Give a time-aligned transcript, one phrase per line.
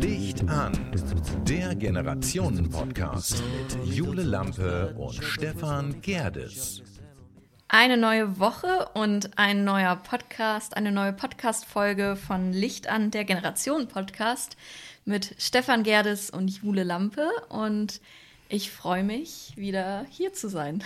[0.00, 0.72] Licht an,
[1.46, 6.82] der Generationen-Podcast mit Jule Lampe und Stefan Gerdes.
[7.68, 14.56] Eine neue Woche und ein neuer Podcast, eine neue Podcast-Folge von Licht an, der Generationen-Podcast
[15.04, 17.28] mit Stefan Gerdes und Jule Lampe.
[17.50, 18.00] Und
[18.48, 20.82] ich freue mich, wieder hier zu sein.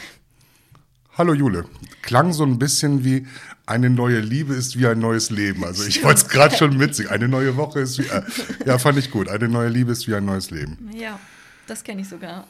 [1.19, 1.65] Hallo Jule.
[2.03, 3.27] Klang so ein bisschen wie
[3.65, 5.65] eine neue Liebe ist wie ein neues Leben.
[5.65, 7.11] Also ich wollte es gerade schon mitsingen.
[7.11, 8.07] Eine neue Woche ist wie.
[8.07, 8.23] Äh,
[8.67, 9.27] ja, fand ich gut.
[9.31, 10.91] Eine neue Liebe ist wie ein neues Leben.
[10.93, 11.19] Ja,
[11.67, 12.47] das kenne ich sogar.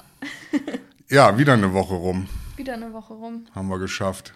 [1.08, 2.28] ja, wieder eine Woche rum.
[2.56, 3.46] Wieder eine Woche rum.
[3.54, 4.34] Haben wir geschafft.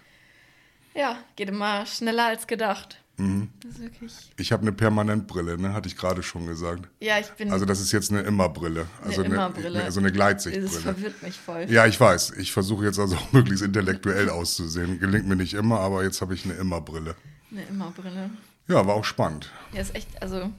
[0.95, 3.00] Ja, geht immer schneller als gedacht.
[3.21, 3.49] Mhm.
[3.61, 4.31] Das ist wirklich.
[4.37, 5.73] Ich habe eine Permanentbrille, ne?
[5.73, 6.87] Hatte ich gerade schon gesagt.
[6.99, 7.51] Ja, ich bin.
[7.51, 8.87] Also das ist jetzt eine Immerbrille.
[9.03, 9.79] Also eine, Immerbrille.
[9.79, 10.67] Eine, also eine Gleitsichtbrille.
[10.67, 11.67] Das verwirrt mich voll.
[11.69, 12.31] Ja, ich weiß.
[12.37, 14.99] Ich versuche jetzt also auch möglichst intellektuell auszusehen.
[14.99, 17.15] Gelingt mir nicht immer, aber jetzt habe ich eine Immerbrille.
[17.51, 18.31] Eine Immerbrille.
[18.67, 19.51] Ja, war auch spannend.
[19.73, 20.51] Ja, ist echt, also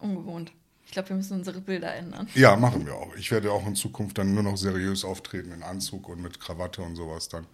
[0.00, 0.52] ungewohnt.
[0.86, 2.26] Ich glaube, wir müssen unsere Bilder ändern.
[2.34, 3.14] Ja, machen wir auch.
[3.14, 6.82] Ich werde auch in Zukunft dann nur noch seriös auftreten in Anzug und mit Krawatte
[6.82, 7.46] und sowas dann.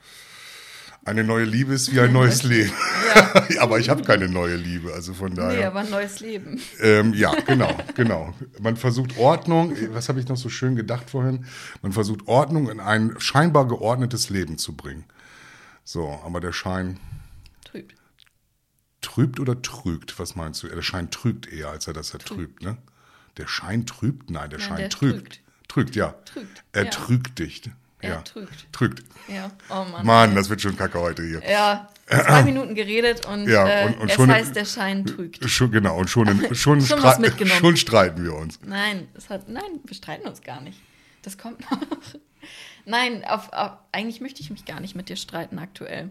[1.07, 2.73] Eine neue Liebe ist wie ein neues Leben.
[3.15, 3.47] Ja.
[3.61, 5.57] aber ich habe keine neue Liebe, also von daher.
[5.57, 6.61] Nee, aber ein neues Leben.
[6.81, 8.35] Ähm, ja, genau, genau.
[8.61, 11.47] Man versucht Ordnung, was habe ich noch so schön gedacht vorhin?
[11.81, 15.05] Man versucht Ordnung in ein scheinbar geordnetes Leben zu bringen.
[15.85, 16.99] So, aber der Schein.
[17.65, 17.95] Trübt.
[19.01, 20.19] Trübt oder trügt?
[20.19, 20.67] Was meinst du?
[20.67, 22.79] Der Schein trügt eher, als er das ertrübt, ne?
[23.37, 24.29] Der Schein trübt?
[24.29, 25.15] Nein, der Nein, Schein der trügt.
[25.15, 25.41] trügt.
[25.69, 26.17] Trügt, ja.
[26.25, 26.65] Trügt.
[26.73, 26.91] Er ja.
[26.91, 27.71] trügt dich.
[28.01, 28.23] Er ja.
[28.23, 28.73] trügt.
[28.73, 29.03] Trügt.
[29.29, 30.07] Ja, oh Mann.
[30.07, 31.43] Mann, das wird schon kacke heute hier.
[31.49, 35.49] Ja, zwei Minuten geredet und, ja, und, und äh, schon, es heißt, der Schein trügt.
[35.49, 37.01] Schon, genau, und schon, in, schon, schon,
[37.49, 38.61] schon streiten wir uns.
[38.65, 40.79] Nein, es hat, nein, wir streiten uns gar nicht.
[41.23, 41.81] Das kommt noch.
[42.89, 46.11] Nein, auf, auf, eigentlich möchte ich mich gar nicht mit dir streiten aktuell.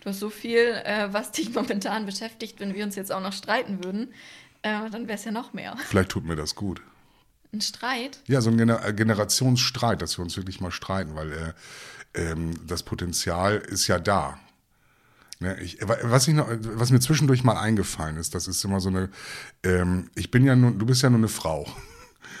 [0.00, 3.34] Du hast so viel, äh, was dich momentan beschäftigt, wenn wir uns jetzt auch noch
[3.34, 4.14] streiten würden,
[4.62, 5.76] äh, dann wäre es ja noch mehr.
[5.84, 6.80] Vielleicht tut mir das gut.
[7.56, 8.20] Ein Streit?
[8.26, 11.52] Ja, so ein Gener äh, Generationsstreit, dass wir uns wirklich mal streiten, weil äh,
[12.14, 14.38] ähm, das Potenzial ist ja da.
[15.38, 18.90] Ne, ich, was, ich noch, was mir zwischendurch mal eingefallen ist, das ist immer so
[18.90, 19.08] eine,
[19.62, 21.66] ähm, ich bin ja nun, du bist ja nur eine Frau,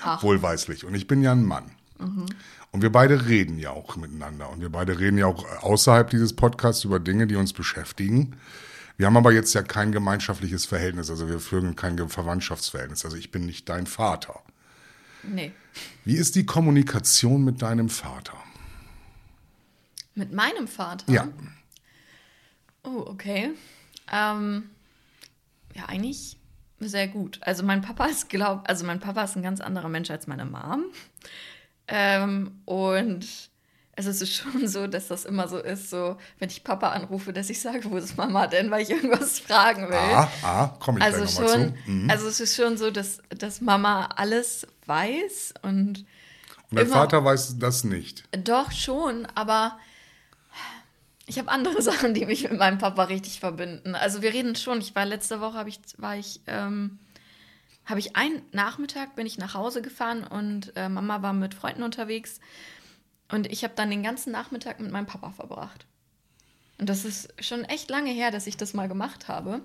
[0.02, 0.22] Ach.
[0.22, 1.70] wohlweislich, und ich bin ja ein Mann.
[1.98, 2.26] Mhm.
[2.72, 4.50] Und wir beide reden ja auch miteinander.
[4.50, 8.36] Und wir beide reden ja auch außerhalb dieses Podcasts über Dinge, die uns beschäftigen.
[8.98, 13.06] Wir haben aber jetzt ja kein gemeinschaftliches Verhältnis, also wir führen kein Verwandtschaftsverhältnis.
[13.06, 14.42] Also ich bin nicht dein Vater.
[15.28, 15.52] Nee.
[16.04, 18.36] Wie ist die Kommunikation mit deinem Vater?
[20.14, 21.12] Mit meinem Vater?
[21.12, 21.28] Ja.
[22.84, 23.52] Oh, okay.
[24.12, 24.70] Ähm,
[25.74, 26.38] ja, eigentlich
[26.78, 27.38] sehr gut.
[27.42, 30.44] Also mein Papa ist, glaub, also mein Papa ist ein ganz anderer Mensch als meine
[30.44, 30.84] Mom.
[31.88, 33.50] Ähm, und
[34.04, 37.48] es ist schon so, dass das immer so ist, so wenn ich Papa anrufe, dass
[37.48, 39.96] ich sage, wo ist Mama denn, weil ich irgendwas fragen will.
[39.96, 41.90] Ah, ah, komm ich also gleich schon, zu.
[41.90, 42.10] Mhm.
[42.10, 46.04] Also es ist schon so, dass, dass Mama alles weiß und.
[46.68, 48.24] Und mein Vater weiß das nicht.
[48.32, 49.78] Doch schon, aber
[51.26, 53.94] ich habe andere Sachen, die mich mit meinem Papa richtig verbinden.
[53.94, 54.80] Also wir reden schon.
[54.80, 56.98] Ich war letzte Woche, habe ich, war ich, ähm,
[57.86, 61.82] habe ich einen Nachmittag bin ich nach Hause gefahren und äh, Mama war mit Freunden
[61.82, 62.40] unterwegs
[63.30, 65.86] und ich habe dann den ganzen Nachmittag mit meinem Papa verbracht.
[66.78, 69.62] Und das ist schon echt lange her, dass ich das mal gemacht habe.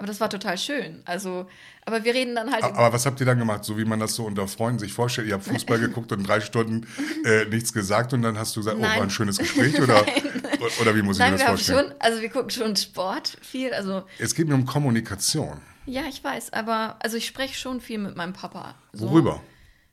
[0.00, 1.02] Aber das war total schön.
[1.04, 1.46] Also,
[1.84, 2.64] aber wir reden dann halt.
[2.64, 3.64] Aber, was habt ihr dann gemacht?
[3.64, 5.28] So wie man das so unter Freunden sich vorstellt.
[5.28, 6.86] Ihr habt Fußball geguckt und drei Stunden
[7.26, 8.92] äh, nichts gesagt und dann hast du gesagt, Nein.
[8.94, 10.06] oh, war ein schönes Gespräch oder,
[10.80, 11.88] oder wie muss ich Nein, mir das vorstellen?
[11.88, 13.74] Schon, also wir gucken schon Sport viel.
[13.74, 15.60] Also es geht mir um Kommunikation.
[15.84, 18.76] Ja, ich weiß, aber also ich spreche schon viel mit meinem Papa.
[18.94, 19.10] So.
[19.10, 19.42] Worüber?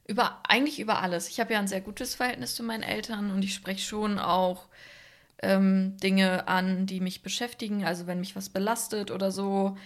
[0.07, 1.27] Über eigentlich über alles.
[1.29, 4.67] Ich habe ja ein sehr gutes Verhältnis zu meinen Eltern und ich spreche schon auch
[5.41, 7.85] ähm, Dinge an, die mich beschäftigen.
[7.85, 9.77] Also wenn mich was belastet oder so.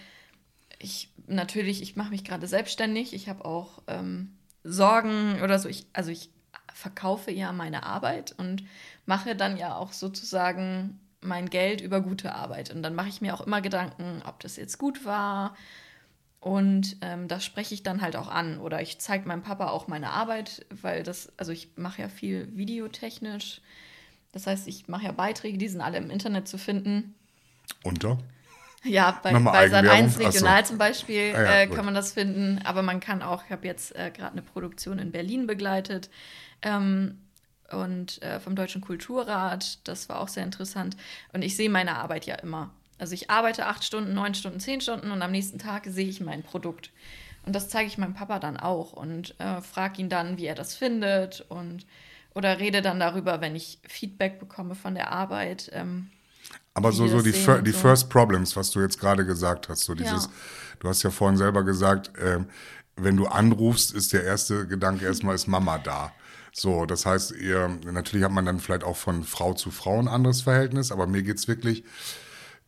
[0.78, 3.14] Ich natürlich, ich mache mich gerade selbstständig.
[3.14, 5.68] Ich habe auch ähm, Sorgen oder so.
[5.68, 6.30] Ich, also ich
[6.72, 8.64] verkaufe ja meine Arbeit und
[9.06, 12.74] mache dann ja auch sozusagen mein Geld über gute Arbeit.
[12.74, 15.56] Und dann mache ich mir auch immer Gedanken, ob das jetzt gut war.
[16.42, 18.58] Und ähm, das spreche ich dann halt auch an.
[18.58, 22.48] Oder ich zeige meinem Papa auch meine Arbeit, weil das, also ich mache ja viel
[22.56, 23.60] videotechnisch.
[24.32, 27.14] Das heißt, ich mache ja Beiträge, die sind alle im Internet zu finden.
[27.84, 28.18] Unter?
[28.82, 30.70] Ja, bei, bei Sat 1 Regional so.
[30.70, 32.60] zum Beispiel ah, ja, äh, kann man das finden.
[32.64, 36.10] Aber man kann auch, ich habe jetzt äh, gerade eine Produktion in Berlin begleitet.
[36.60, 37.20] Ähm,
[37.70, 40.96] und äh, vom Deutschen Kulturrat, das war auch sehr interessant.
[41.32, 42.70] Und ich sehe meine Arbeit ja immer.
[43.02, 46.20] Also ich arbeite acht Stunden, neun Stunden, zehn Stunden und am nächsten Tag sehe ich
[46.20, 46.92] mein Produkt.
[47.44, 50.54] Und das zeige ich meinem Papa dann auch und äh, frage ihn dann, wie er
[50.54, 51.84] das findet und
[52.32, 55.68] oder rede dann darüber, wenn ich Feedback bekomme von der Arbeit.
[55.74, 56.10] Ähm,
[56.74, 57.78] Aber so, so die, fir und die so.
[57.78, 60.30] First Problems, was du jetzt gerade gesagt hast, so dieses, Ja.
[60.78, 62.46] du hast ja vorhin selber gesagt, ähm,
[62.94, 66.12] wenn du anrufst, ist der erste Gedanke erstmal, ist Mama da.
[66.52, 70.06] So, das heißt, ihr, natürlich hat man dann vielleicht auch von Frau zu Frau ein
[70.06, 71.82] anderes Verhältnis, aber mir geht's wirklich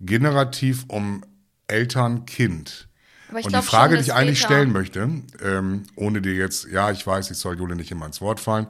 [0.07, 1.23] generativ um
[1.67, 2.89] Eltern-Kind.
[3.29, 5.09] Aber ich Und die Frage, schon, die ich eigentlich Väter- stellen möchte,
[5.43, 8.67] ähm, ohne dir jetzt, ja, ich weiß, ich soll Jule nicht immer ins Wort fallen,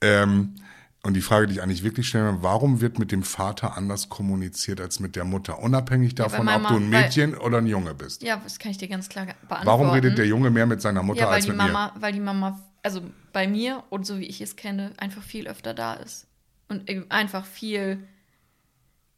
[0.00, 0.54] ähm,
[1.02, 4.08] und die Frage, die ich eigentlich wirklich stellen will, warum wird mit dem Vater anders
[4.08, 5.60] kommuniziert als mit der Mutter?
[5.60, 8.22] Unabhängig davon, weil ob Mama- du ein weil- Mädchen oder ein Junge bist.
[8.24, 9.66] Ja, das kann ich dir ganz klar beantworten.
[9.66, 12.12] Warum redet der Junge mehr mit seiner Mutter Ja, weil als die mit Mama, weil
[12.12, 13.02] die Mama, also
[13.32, 16.26] bei mir und so wie ich es kenne, einfach viel öfter da ist.
[16.68, 18.02] Und einfach viel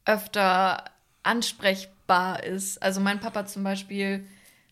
[0.05, 0.83] öfter
[1.29, 2.81] ansprechbar ist.
[2.81, 4.25] Also mein Papa zum Beispiel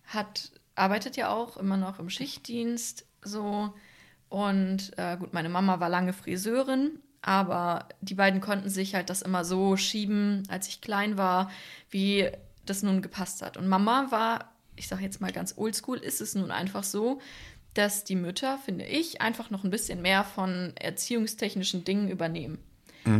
[0.07, 3.73] hat, arbeitet ja auch immer noch im Schichtdienst so.
[4.29, 9.21] Und äh, gut, meine Mama war lange Friseurin, aber die beiden konnten sich halt das
[9.21, 11.51] immer so schieben, als ich klein war,
[11.91, 12.29] wie
[12.65, 13.55] das nun gepasst hat.
[13.55, 17.21] Und Mama war, ich sage jetzt mal ganz oldschool, ist es nun einfach so,
[17.75, 22.57] dass die Mütter, finde ich, einfach noch ein bisschen mehr von erziehungstechnischen Dingen übernehmen.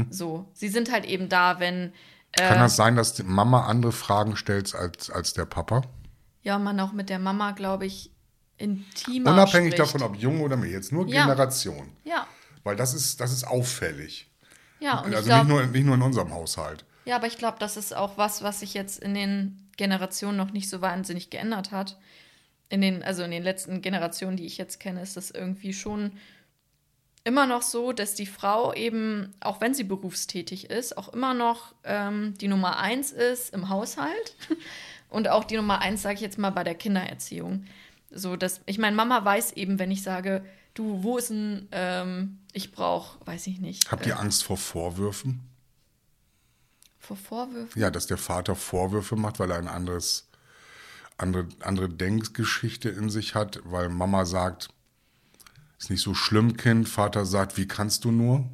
[0.09, 1.93] So, sie sind halt eben da, wenn
[2.33, 5.81] Kann das sein, dass die Mama andere Fragen stellt als, als der Papa?
[6.43, 8.09] ja man auch mit der Mama, glaube ich,
[8.57, 9.79] intimer Unabhängig spricht.
[9.79, 11.23] davon, ob jung oder mehr, jetzt nur Ja.
[11.25, 11.91] Generation.
[12.05, 12.25] Ja,
[12.63, 14.29] Weil das ist, das ist auffällig.
[14.79, 15.01] ja.
[15.01, 16.85] Und also glaub, nicht, nur, nicht nur in unserem Haushalt.
[17.05, 20.51] Ja, aber ich glaube, das ist auch was, was sich jetzt in den Generationen noch
[20.51, 21.97] nicht so wahnsinnig geändert hat.
[22.69, 26.13] In den, also in den letzten Generationen, die ich jetzt kenne, ist das irgendwie schon
[27.27, 31.75] immer noch so, dass die Frau eben, auch wenn sie berufstätig ist, auch immer noch
[31.83, 34.35] ähm, die Nummer eins ist im Haushalt
[35.09, 37.65] und auch die Nummer eins, sage ich jetzt mal, bei der Kindererziehung.
[38.09, 42.39] So, dass, ich meine, Mama weiß eben, wenn ich sage, du, wo ist ein, ähm,
[42.53, 45.41] ich brauche, weiß ich nicht, Habt ihr Angst vor Vorwürfen?
[46.97, 47.81] vor Vorwürfen?
[47.81, 50.29] Ja, dass der Vater Vorwürfe macht, weil er ein anderes,
[51.17, 54.69] andere, andere Denkgeschichte in sich hat, weil Mama sagt,
[55.77, 56.89] ist nicht so schlimm, Kind.
[56.89, 58.45] Vater sagt, wie kannst du nur?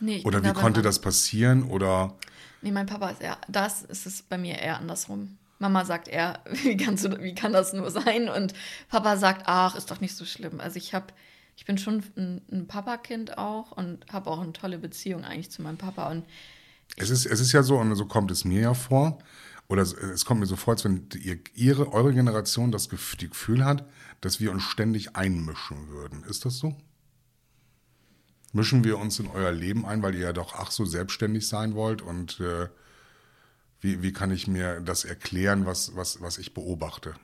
[0.00, 1.64] Nee, ich Oder wie konnte das passieren?
[1.64, 2.14] Oder
[2.60, 5.38] Nee, mein Papa ist eher, das ist es bei mir eher andersrum.
[5.58, 8.28] Mama sagt eher, wie kannst du, wie kann das nur sein?
[8.28, 8.54] Und
[8.88, 10.60] Papa sagt, ach, ist doch nicht so schlimm.
[10.60, 11.06] Also ich habe,
[11.56, 15.62] ich bin schon ein, ein Papakind auch und habe auch eine tolle Beziehung eigentlich zu
[15.62, 16.10] meinem Papa.
[16.10, 16.24] Und
[16.96, 19.18] es ist, es ist ja so, und so kommt es mir ja vor,
[19.68, 23.86] oder es- kommt mir so vor, als wenn ihr, ihre, eure Generation das Gefühl hat,
[24.20, 26.24] dass wir uns ständig einmischen würden.
[26.24, 26.76] Ist das so?
[28.52, 31.74] Mischen wir uns in euer Leben ein, weil ihr ja doch ach so selbstständig sein
[31.74, 32.68] wollt und äh,
[33.80, 37.14] wie, wie kann ich mir das erklären, was, was, was ich beobachte?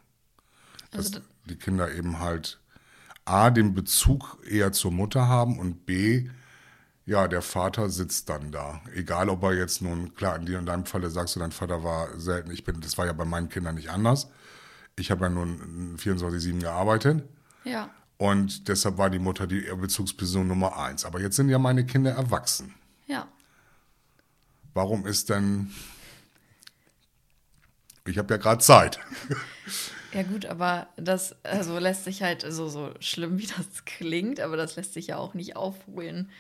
[0.91, 2.61] Dass Also die Kinder eben halt
[3.25, 6.29] A, den Bezug eher zur Mutter haben und B,
[7.07, 8.81] ja, der Vater sitzt dann da.
[8.95, 11.85] Egal, ob er jetzt nun, klar, in dir in deinem Falle sagst du, dein Vater
[11.85, 14.29] war selten, ich bin, das war ja bei meinen Kindern nicht anders.
[14.97, 17.25] Ich habe ja nun 24-7 gearbeitet
[17.65, 21.05] ja, und deshalb war die Mutter die Bezugsperson Nummer eins.
[21.05, 22.75] Aber jetzt sind ja meine Kinder erwachsen.
[23.07, 23.29] ja.
[24.73, 25.71] Warum ist denn.
[28.07, 28.99] Ich habe ja gerade Zeit.
[30.13, 34.57] Ja gut, aber das also lässt sich halt so, so schlimm, wie das klingt, aber
[34.57, 36.31] das lässt sich ja auch nicht aufholen.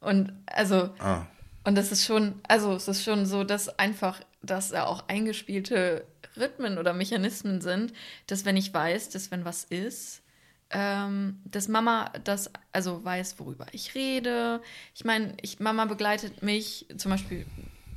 [0.00, 1.26] Und also, Ah.
[1.64, 6.06] und das ist schon, also es ist schon so, dass einfach, dass da auch eingespielte
[6.36, 7.92] Rhythmen oder Mechanismen sind,
[8.26, 10.22] dass wenn ich weiß, dass wenn was ist,
[10.70, 14.62] ähm, dass Mama das, also weiß, worüber ich rede.
[14.94, 17.44] Ich meine, ich, Mama begleitet mich zum Beispiel,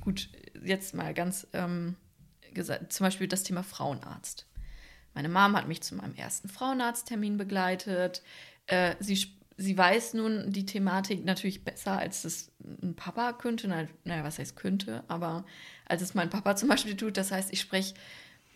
[0.02, 0.30] gut,
[0.64, 1.96] jetzt mal ganz ähm,
[2.54, 4.48] gesagt, zum Beispiel das Thema Frauenarzt.
[5.14, 8.24] Meine Mom hat mich zu meinem ersten Frauenarzttermin begleitet.
[8.66, 13.68] Äh, sie, sie weiß nun die Thematik natürlich besser, als es ein Papa könnte.
[13.68, 15.46] Na- Naja, was heißt könnte, aber
[15.86, 17.18] als es mein Papa zum Beispiel tut.
[17.18, 17.94] Das heißt, ich spreche,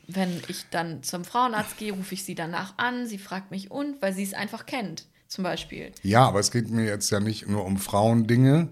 [0.07, 3.05] wenn ich dann zum Frauenarzt gehe, rufe ich sie danach an.
[3.07, 5.91] Sie fragt mich und, weil sie es einfach kennt, zum Beispiel.
[6.03, 8.69] Ja, aber es geht mir jetzt ja nicht nur um Frauendinge,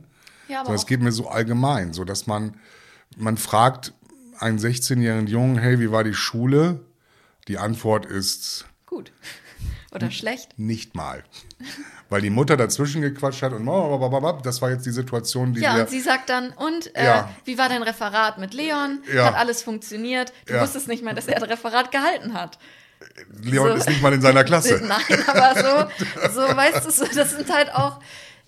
[0.47, 2.57] Ja, sondern es geht mir so allgemein, so dass man,
[3.17, 3.93] man fragt
[4.39, 6.79] einen 16-jährigen Jungen, hey, wie war die Schule?
[7.47, 9.11] Die Antwort ist gut.
[9.93, 10.57] Oder schlecht.
[10.59, 11.23] nicht mal.
[12.09, 13.65] Weil die Mutter dazwischen gequatscht hat und
[14.45, 17.29] das war jetzt die Situation, die Ja, und sie sagt dann, und äh, Ja.
[17.45, 19.01] wie war dein Referat mit Leon?
[19.13, 19.25] Ja.
[19.27, 20.33] Hat alles funktioniert?
[20.47, 20.61] Du Ja.
[20.61, 22.59] wusstest nicht mal, dass er ein Referat gehalten hat.
[23.41, 24.81] Leon so- ist nicht mal in seiner Klasse.
[24.87, 25.89] Nein, aber
[26.29, 27.99] so, so weißt du, so, das sind halt auch,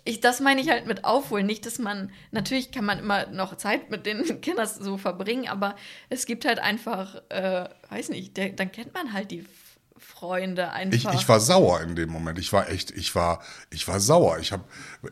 [0.04, 1.46] ich, das meine ich halt mit aufholen.
[1.46, 5.76] Nicht, dass man, natürlich kann man immer noch Zeit mit den Kindern so verbringen, aber
[6.10, 9.46] es gibt halt einfach, äh, weiß nicht, der, dann kennt man halt die
[10.20, 11.14] Freunde einfach.
[11.14, 12.40] Ich, ich war sauer in dem Moment.
[12.40, 14.40] Ich war echt, ich war, ich war sauer.
[14.40, 14.64] Ich habe,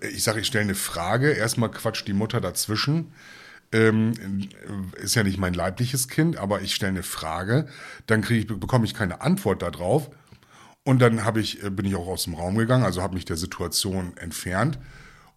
[0.02, 1.32] ich sage, ich stelle eine Frage.
[1.32, 3.14] Erstmal quatscht die Mutter dazwischen.
[3.72, 4.14] Ähm,
[4.96, 7.68] ist ja nicht mein leibliches Kind, aber ich stelle eine Frage.
[8.08, 10.10] Dann ich, bekomme ich keine Antwort darauf.
[10.84, 13.38] Und dann habe ich, bin ich auch aus dem Raum gegangen, also habe mich der
[13.38, 14.80] Situation entfernt.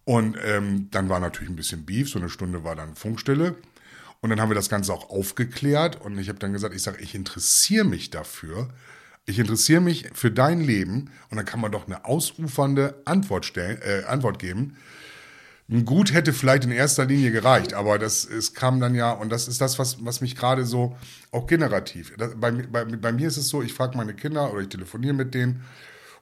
[0.05, 2.09] Und ähm, dann war natürlich ein bisschen Beef.
[2.09, 3.55] So eine Stunde war dann Funkstille.
[4.21, 6.01] Und dann haben wir das Ganze auch aufgeklärt.
[6.01, 8.69] Und ich habe dann gesagt, ich sage, ich interessiere mich dafür
[9.29, 13.79] ich interessiere mich für dein Leben und dann kann man doch eine ausufernde Antwort stellen,
[13.81, 14.75] äh, Antwort geben.
[15.85, 19.47] Gut hätte vielleicht in erster Linie gereicht, aber das es kam dann ja, und das
[19.47, 20.97] ist das, was, was mich gerade so
[21.31, 22.11] auch generativ.
[22.17, 25.13] Das, bei, bei, bei mir ist es so, ich frage meine Kinder oder ich telefoniere
[25.13, 25.63] mit denen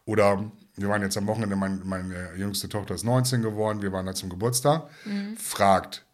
[0.03, 4.05] oder wir waren jetzt am Wochenende, mein, meine jüngste Tochter ist 19 geworden, wir waren
[4.05, 5.37] da zum Geburtstag, mhm.
[5.37, 6.05] fragt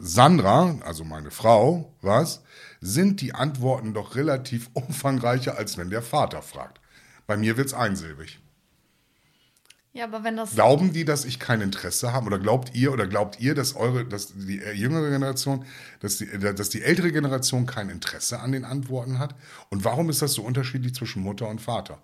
[0.00, 2.42] Sandra, also meine Frau, was,
[2.82, 6.80] sind die Antworten doch relativ umfangreicher, als wenn der Vater fragt.
[7.26, 8.40] Bei mir wird es einsilbig.
[9.94, 10.54] Ja, aber wenn das.
[10.54, 12.26] Glauben die, dass ich kein Interesse habe?
[12.26, 15.66] Oder glaubt ihr oder glaubt ihr, dass eure, dass die jüngere Generation,
[16.00, 19.34] dass die, dass die ältere Generation kein Interesse an den Antworten hat?
[19.68, 22.02] Und warum ist das so unterschiedlich zwischen Mutter und Vater?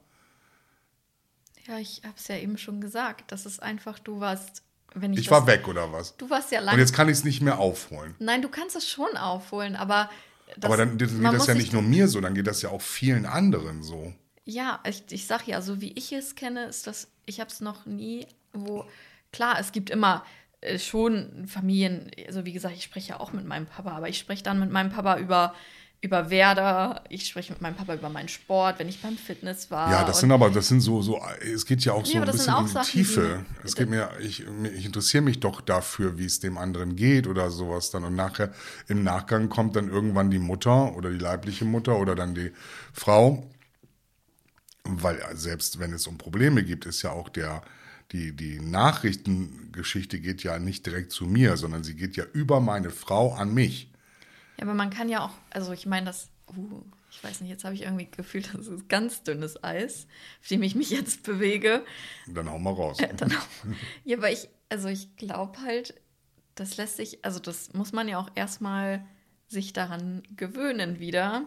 [1.67, 3.33] Ja, ich habe es ja eben schon gesagt.
[3.33, 4.63] Das ist einfach, du warst
[4.95, 6.17] wenn ich, ich war weg oder was?
[6.17, 6.75] Du warst ja lange.
[6.75, 8.15] Und jetzt kann ich es nicht mehr aufholen.
[8.19, 10.11] Nein, du kannst es schon aufholen, aber.
[10.63, 13.27] Aber dann geht das ja nicht nur mir so, dann geht das ja auch vielen
[13.27, 14.13] anderen so.
[14.45, 17.61] Ja, ich, ich sag ja, so wie ich es kenne, ist das, ich habe es
[17.61, 18.85] noch nie, wo,
[19.31, 20.25] klar, es gibt immer
[20.61, 24.19] äh, schon Familien, also wie gesagt, ich spreche ja auch mit meinem Papa, aber ich
[24.19, 25.55] spreche dann mit meinem Papa über
[26.01, 29.91] über Werder, ich spreche mit meinem Papa über meinen Sport, wenn ich beim Fitness war.
[29.91, 32.31] Ja, das sind aber, das sind so, so, es geht ja auch so ja, ein
[32.31, 33.45] bisschen in die Sachen, Tiefe.
[33.63, 34.45] Die, es geht mir, ich,
[34.77, 38.05] ich interessiere mich doch dafür, wie es dem anderen geht oder sowas dann.
[38.05, 38.53] Und nachher,
[38.87, 42.53] im Nachgang kommt dann irgendwann die Mutter oder die leibliche Mutter oder dann die
[42.93, 43.51] Frau.
[44.85, 47.63] Weil selbst wenn es um Probleme gibt, ist ja auch der,
[48.13, 52.91] die, die Nachrichtengeschichte geht ja nicht direkt zu mir, sondern sie geht ja über meine
[52.91, 53.91] Frau an mich.
[54.59, 57.65] Ja, aber man kann ja auch, also ich meine, das, uh, ich weiß nicht, jetzt
[57.65, 60.07] habe ich irgendwie gefühlt, das ist ganz dünnes Eis,
[60.41, 61.85] auf dem ich mich jetzt bewege.
[62.27, 62.99] Dann hau mal raus.
[62.99, 63.47] Äh, dann auch,
[64.05, 65.95] ja, aber ich, also ich glaube halt,
[66.55, 69.07] das lässt sich, also das muss man ja auch erstmal
[69.47, 71.47] sich daran gewöhnen wieder,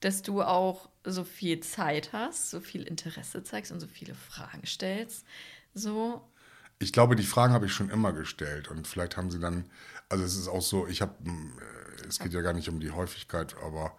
[0.00, 4.66] dass du auch so viel Zeit hast, so viel Interesse zeigst und so viele Fragen
[4.66, 5.24] stellst.
[5.74, 6.28] So.
[6.78, 9.66] Ich glaube, die Fragen habe ich schon immer gestellt und vielleicht haben sie dann,
[10.12, 11.14] also es ist auch so, ich habe
[12.08, 13.96] es geht ja gar nicht um die Häufigkeit, aber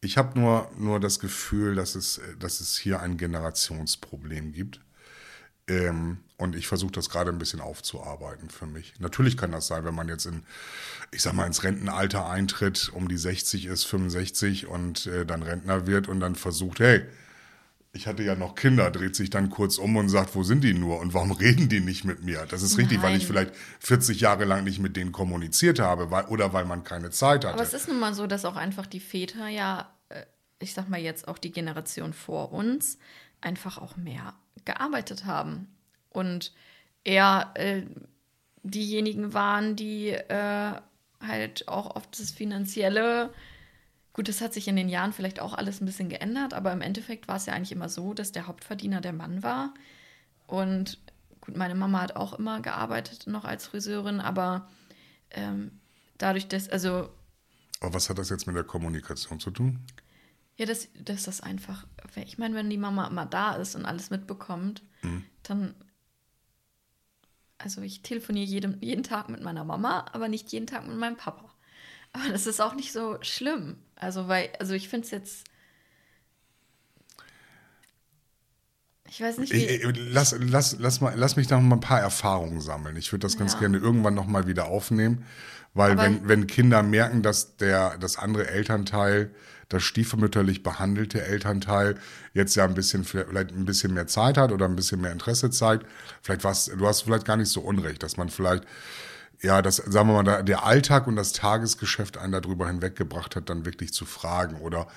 [0.00, 4.80] ich habe nur, nur das Gefühl, dass es, dass es hier ein Generationsproblem gibt.
[5.68, 8.94] Ähm, und ich versuche das gerade ein bisschen aufzuarbeiten für mich.
[8.98, 10.44] Natürlich kann das sein, wenn man jetzt in,
[11.12, 15.86] ich sag mal, ins Rentenalter eintritt, um die 60 ist, 65 und äh, dann Rentner
[15.86, 17.04] wird und dann versucht, hey,
[17.92, 20.74] ich hatte ja noch Kinder, dreht sich dann kurz um und sagt, wo sind die
[20.74, 22.46] nur und warum reden die nicht mit mir?
[22.46, 22.86] Das ist Nein.
[22.86, 26.64] richtig, weil ich vielleicht 40 Jahre lang nicht mit denen kommuniziert habe weil, oder weil
[26.64, 27.54] man keine Zeit hatte.
[27.54, 30.22] Aber es ist nun mal so, dass auch einfach die Väter ja, äh,
[30.58, 32.98] ich sag mal jetzt auch die Generation vor uns,
[33.40, 35.68] einfach auch mehr gearbeitet haben
[36.10, 36.52] und
[37.04, 37.82] eher äh,
[38.62, 40.72] diejenigen waren, die äh,
[41.20, 43.30] halt auch oft das Finanzielle
[44.18, 46.80] Gut, das hat sich in den Jahren vielleicht auch alles ein bisschen geändert, aber im
[46.80, 49.72] Endeffekt war es ja eigentlich immer so, dass der Hauptverdiener der Mann war.
[50.48, 50.98] Und
[51.40, 54.68] gut, meine Mama hat auch immer gearbeitet noch als Friseurin, aber
[55.30, 55.70] ähm,
[56.18, 57.10] dadurch, dass, also.
[57.78, 59.78] Aber was hat das jetzt mit der Kommunikation zu tun?
[60.56, 64.10] Ja, dass, dass das einfach, ich meine, wenn die Mama immer da ist und alles
[64.10, 65.24] mitbekommt, mhm.
[65.44, 65.76] dann.
[67.56, 71.16] Also ich telefoniere jeden, jeden Tag mit meiner Mama, aber nicht jeden Tag mit meinem
[71.16, 71.54] Papa.
[72.12, 73.76] Aber das ist auch nicht so schlimm.
[73.96, 75.44] Also, weil, also ich finde es jetzt.
[79.08, 79.64] Ich weiß nicht, wie.
[79.64, 82.96] Ich, lass, lass, lass, mal, lass mich noch mal ein paar Erfahrungen sammeln.
[82.96, 83.60] Ich würde das ganz ja.
[83.60, 85.24] gerne irgendwann noch mal wieder aufnehmen.
[85.74, 89.30] Weil wenn, wenn Kinder merken, dass der, das andere Elternteil,
[89.68, 91.96] das stiefmütterlich behandelte Elternteil
[92.32, 95.50] jetzt ja ein bisschen, vielleicht ein bisschen mehr Zeit hat oder ein bisschen mehr Interesse
[95.50, 95.86] zeigt,
[96.22, 98.64] vielleicht was, du hast vielleicht gar nicht so unrecht, dass man vielleicht
[99.40, 103.64] ja, das, sagen wir mal, der Alltag und das Tagesgeschäft einen darüber hinweggebracht hat, dann
[103.64, 104.88] wirklich zu fragen oder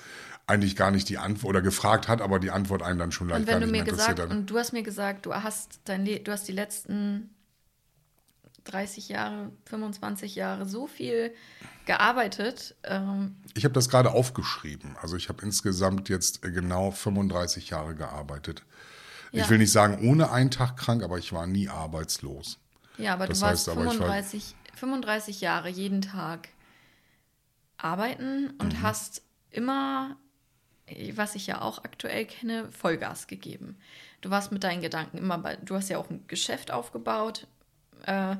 [0.46, 3.42] eigentlich gar nicht die Antwort oder gefragt hat, aber die Antwort einen dann schon leicht
[3.42, 6.18] und wenn gar du mir gesagt und du hast mir gesagt, du hast dein Le
[6.18, 7.30] du hast die letzten
[8.64, 11.32] 30 Jahre, 25 Jahre so viel
[11.86, 12.76] gearbeitet.
[12.84, 14.96] Ähm ich habe das gerade aufgeschrieben.
[15.00, 18.64] Also ich habe insgesamt jetzt genau 35 Jahre gearbeitet.
[19.32, 19.42] Ja.
[19.42, 22.58] Ich will nicht sagen ohne einen Tag krank, aber ich war nie arbeitslos.
[22.98, 26.48] Ja, aber das du warst heißt, 35, 35 Jahre jeden Tag
[27.76, 28.82] arbeiten und mhm.
[28.82, 30.16] hast immer,
[31.14, 33.78] was ich ja auch aktuell kenne, Vollgas gegeben.
[34.20, 37.46] Du warst mit deinen Gedanken immer bei, du hast ja auch ein Geschäft aufgebaut.
[38.06, 38.36] Äh,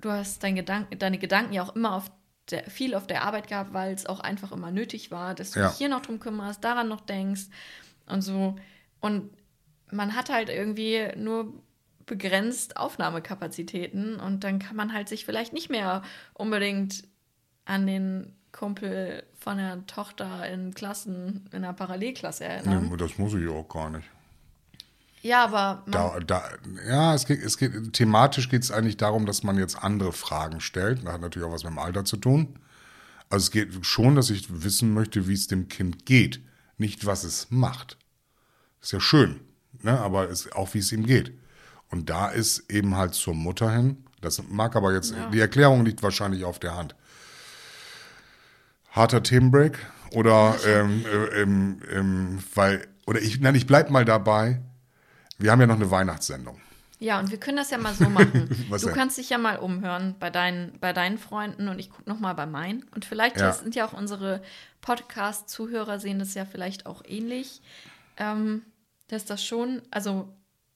[0.00, 2.10] du hast dein Gedanken, deine Gedanken ja auch immer auf
[2.50, 5.60] der, viel auf der Arbeit gehabt, weil es auch einfach immer nötig war, dass du
[5.60, 5.68] Ja.
[5.68, 7.46] dich hier noch drum kümmerst, daran noch denkst
[8.06, 8.56] und so.
[9.00, 9.30] Und
[9.90, 11.52] man hat halt irgendwie nur
[12.10, 16.02] begrenzt Aufnahmekapazitäten und dann kann man halt sich vielleicht nicht mehr
[16.34, 17.04] unbedingt
[17.64, 22.88] an den Kumpel von der Tochter in Klassen, in einer Parallelklasse erinnern.
[22.90, 24.08] Nee, das muss ich auch gar nicht.
[25.22, 26.42] Ja, aber Da, da,
[26.88, 30.60] ja, es geht, es geht, thematisch geht es eigentlich darum, dass man jetzt andere Fragen
[30.60, 31.04] stellt.
[31.04, 32.58] Das hat natürlich auch was mit dem Alter zu tun.
[33.28, 36.40] Also es geht schon, dass ich wissen möchte, wie es dem Kind geht,
[36.76, 37.98] nicht was es macht.
[38.80, 39.38] Ist ja schön,
[39.82, 40.00] ne?
[40.00, 41.38] aber es, auch wie es ihm geht.
[41.90, 44.04] Und da ist eben halt zur Mutter hin.
[44.20, 46.94] Das mag aber jetzt, die Erklärung liegt wahrscheinlich auf der Hand.
[48.90, 49.78] Harter Themenbreak
[50.12, 54.60] oder ähm, äh, ähm, ähm, weil oder ich nein ich bleib mal dabei.
[55.38, 56.60] Wir haben ja noch eine Weihnachtssendung.
[56.98, 58.48] ja, und wir können das ja mal so machen.
[58.70, 58.94] Du denn?
[58.94, 62.34] kannst dich ja mal umhören bei deinen, bei deinen Freunden und ich gucke noch mal
[62.34, 62.82] bei meinen.
[62.94, 63.52] Und vielleicht Ja.
[63.52, 64.42] sind ja auch unsere
[64.82, 67.62] Podcast-Zuhörer sehen das ja vielleicht auch ähnlich.
[68.18, 68.62] Ähm,
[69.08, 70.28] dass das schon, also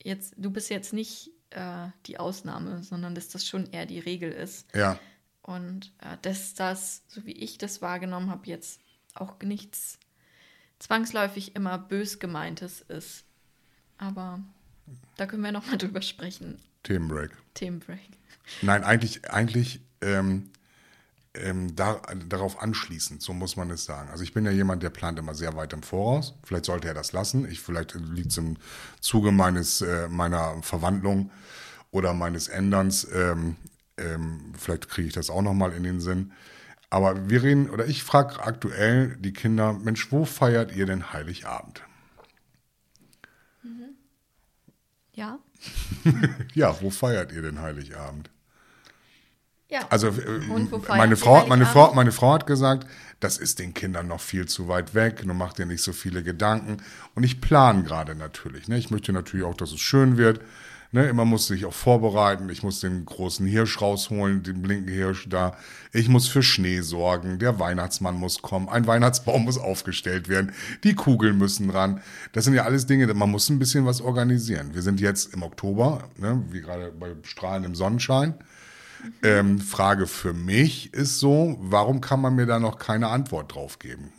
[0.05, 4.31] jetzt, du bist jetzt nicht äh, die Ausnahme, sondern dass das schon eher die Regel
[4.31, 4.73] ist.
[4.75, 5.01] Ja,
[5.43, 8.81] Und äh, dass das, so wie ich das wahrgenommen habe, jetzt
[9.15, 9.99] auch nichts
[10.79, 13.25] zwangsläufig immer bös gemeintes ist.
[13.99, 14.41] Aber
[15.17, 16.61] da können wir noch mal drüber sprechen.
[16.83, 17.31] Themenbreak.
[17.55, 18.11] Themenbreak.
[18.63, 20.51] Nein, eigentlich, eigentlich ähm,
[21.35, 24.09] ähm, da, darauf anschließend, so muss man es sagen.
[24.11, 26.35] Also ich bin ja jemand, der plant immer sehr weit im Voraus.
[26.45, 27.49] Vielleicht sollte er das lassen.
[27.51, 28.57] Ich, vielleicht liegt es im
[29.01, 31.31] Zuge meines, äh, meiner Verwandlung
[31.91, 33.07] oder meines Änderns.
[33.13, 33.57] Ähm,
[33.97, 36.33] ähm, vielleicht kriege ich das auch noch mal in den Sinn.
[36.91, 41.83] Aber wir reden, oder ich frage aktuell die Kinder, Mensch, wo feiert ihr denn Heiligabend?
[45.13, 45.39] Ja?
[46.55, 48.31] Ja, wo feiert ihr denn Heiligabend?
[49.75, 49.81] Ja.
[49.91, 50.13] Also äh,
[50.89, 52.87] meine Frau, meine, Frau, meine Frau hat gesagt,
[53.19, 56.23] das ist den Kindern noch viel zu weit weg, du machst dir nicht so viele
[56.23, 56.77] Gedanken.
[57.17, 58.69] Und ich plane gerade natürlich.
[58.69, 58.79] Ne?
[58.79, 60.41] Ich möchte natürlich auch, dass es schön wird.
[60.93, 61.09] Ne?
[61.09, 62.49] Immer muss sich auch vorbereiten.
[62.51, 65.57] Ich muss den großen Hirsch rausholen, den blinken Hirsch da.
[65.93, 67.41] Ich muss für Schnee sorgen.
[67.41, 68.69] Der Weihnachtsmann muss kommen.
[68.69, 70.53] Ein Weihnachtsbaum muss aufgestellt werden.
[70.85, 72.01] Die Kugeln müssen ran.
[72.31, 74.73] Das sind ja alles Dinge, man muss ein bisschen was organisieren.
[74.73, 76.45] Wir sind jetzt im Oktober, ne?
[76.51, 78.35] wie gerade bei strahlendem Sonnenschein.
[79.23, 83.79] Ähm, Frage für mich ist so, warum kann man mir da noch keine Antwort drauf
[83.79, 84.13] geben?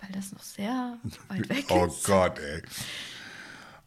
[0.00, 2.04] Weil das noch sehr weit weg Oh ist.
[2.04, 2.62] Gott, ey.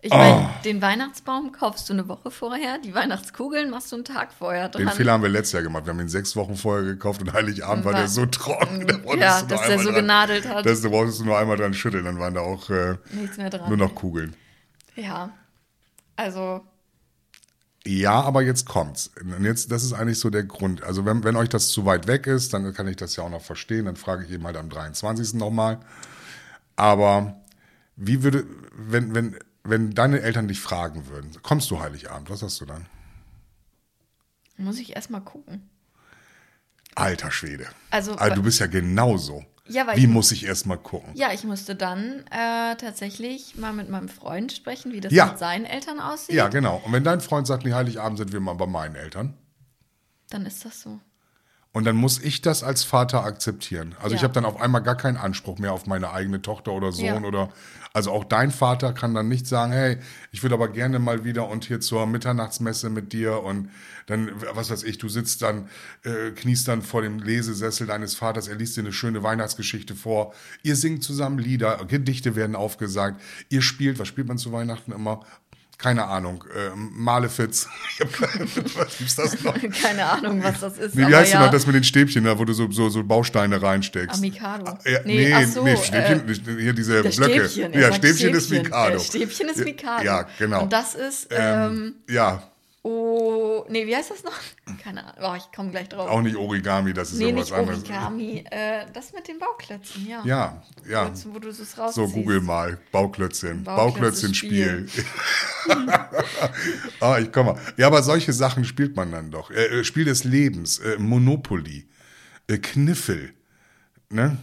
[0.01, 4.33] Ich meine, den Weihnachtsbaum kaufst du eine Woche vorher, die Weihnachtskugeln machst du einen Tag
[4.33, 4.95] vorher Den dran.
[4.95, 5.85] Fehler haben wir letztes Jahr gemacht.
[5.85, 8.85] Wir haben ihn sechs Wochen vorher gekauft und Heiligabend war War- der so trocken.
[8.85, 10.63] Da wolltest Ja, dass der so dran- genadelt hat.
[10.65, 12.97] Das, da brauchst du nur einmal dran schütteln, dann waren da auch äh,
[13.67, 14.35] nur noch Kugeln.
[14.95, 15.31] Ja.
[16.17, 16.63] Also,
[17.87, 19.11] Ja, aber jetzt kommt's.
[19.21, 20.83] Und jetzt, das ist eigentlich so der Grund.
[20.83, 23.29] Also wenn, wenn euch das zu weit weg ist, dann kann ich das ja auch
[23.29, 23.85] noch verstehen.
[23.85, 25.35] Dann frage ich eben halt am 23.
[25.35, 25.79] nochmal.
[26.75, 27.41] Aber
[27.95, 28.45] wie würde,
[28.75, 32.87] wenn, wenn, wenn deine Eltern dich fragen würden, kommst du Heiligabend, was hast du dann?
[34.57, 35.69] muss ich erstmal gucken.
[36.95, 37.67] Alter Schwede.
[37.91, 39.43] Also, du bist ja genauso.
[39.67, 41.11] Ja, weil Wie ich- muss ich erst mal gucken?
[41.15, 45.25] Ja, ich musste dann äh, tatsächlich mal mit meinem Freund sprechen, wie das Ja.
[45.27, 46.35] mit seinen Eltern aussieht.
[46.35, 46.81] Ja, genau.
[46.85, 49.33] Und wenn dein Freund sagt, nee, Heiligabend sind wir mal bei meinen Eltern,
[50.29, 50.99] Dann ist das so.
[51.75, 53.95] Und dann muss ich das als Vater akzeptieren.
[54.01, 54.29] Also ich Ja.
[54.29, 57.21] habe dann auf einmal gar keinen Anspruch mehr auf meine eigene Tochter oder Sohn Ja.
[57.21, 57.49] oder
[57.91, 59.97] also auch dein Vater kann dann nicht sagen, hey,
[60.31, 63.69] ich würde aber gerne mal wieder und hier zur Mitternachtsmesse mit dir und
[64.07, 65.69] dann, was weiß ich, du sitzt dann,
[66.03, 70.33] äh, kniest dann vor dem Lesesessel deines Vaters, er liest dir eine schöne Weihnachtsgeschichte vor,
[70.63, 75.25] ihr singt zusammen Lieder, Gedichte werden aufgesagt, ihr spielt, was spielt man zu Weihnachten immer?
[75.77, 77.67] Keine Ahnung, äh, Malefiz.
[78.75, 79.53] Was gibt's das noch?
[79.81, 80.95] Keine Ahnung, was das ist.
[80.95, 81.39] Nee, wie heißt ja.
[81.39, 84.17] denn noch das mit den Stäbchen, da, wo du so, so, so Bausteine reinsteckst?
[84.17, 84.65] Amicado.
[84.65, 87.49] Ah, Ja, Nee, nee, so, nee, Stäbchen, äh, hier diese Blöcke.
[87.49, 87.73] Stäbchen.
[87.73, 88.63] ja, sagt Stäbchen, ist Stäbchen.
[88.63, 88.95] Mikado.
[88.95, 90.03] Äh, Stäbchen ist Mikado.
[90.03, 90.63] Ja, genau.
[90.63, 92.43] Und das ist, ähm, ähm, ja,
[92.85, 94.39] oh, nee, wie heißt das noch?
[94.83, 95.31] Keine Ahnung.
[95.31, 96.07] Oh, ich komme gleich drauf.
[96.07, 97.79] auch nicht Origami, das ist nee, irgendwas nicht anderes.
[97.79, 98.43] Origami.
[98.55, 100.21] Äh, das mit den Bauklötzen, ja.
[100.23, 101.11] Ja, ja.
[101.25, 101.95] Wo, wo du es rausziehst.
[101.95, 102.77] So, google mal.
[102.91, 103.63] Bauklötzchen.
[103.63, 104.87] Bauklötzchen Bauklötzchen-Spiel.
[106.99, 107.61] ah, ich komme mal.
[107.77, 109.49] Ja, aber solche Sachen spielt man dann doch.
[109.51, 111.87] Äh, äh, Spiel des Lebens, äh, Monopoly,
[112.47, 113.33] äh, Kniffel.
[114.09, 114.37] Ne?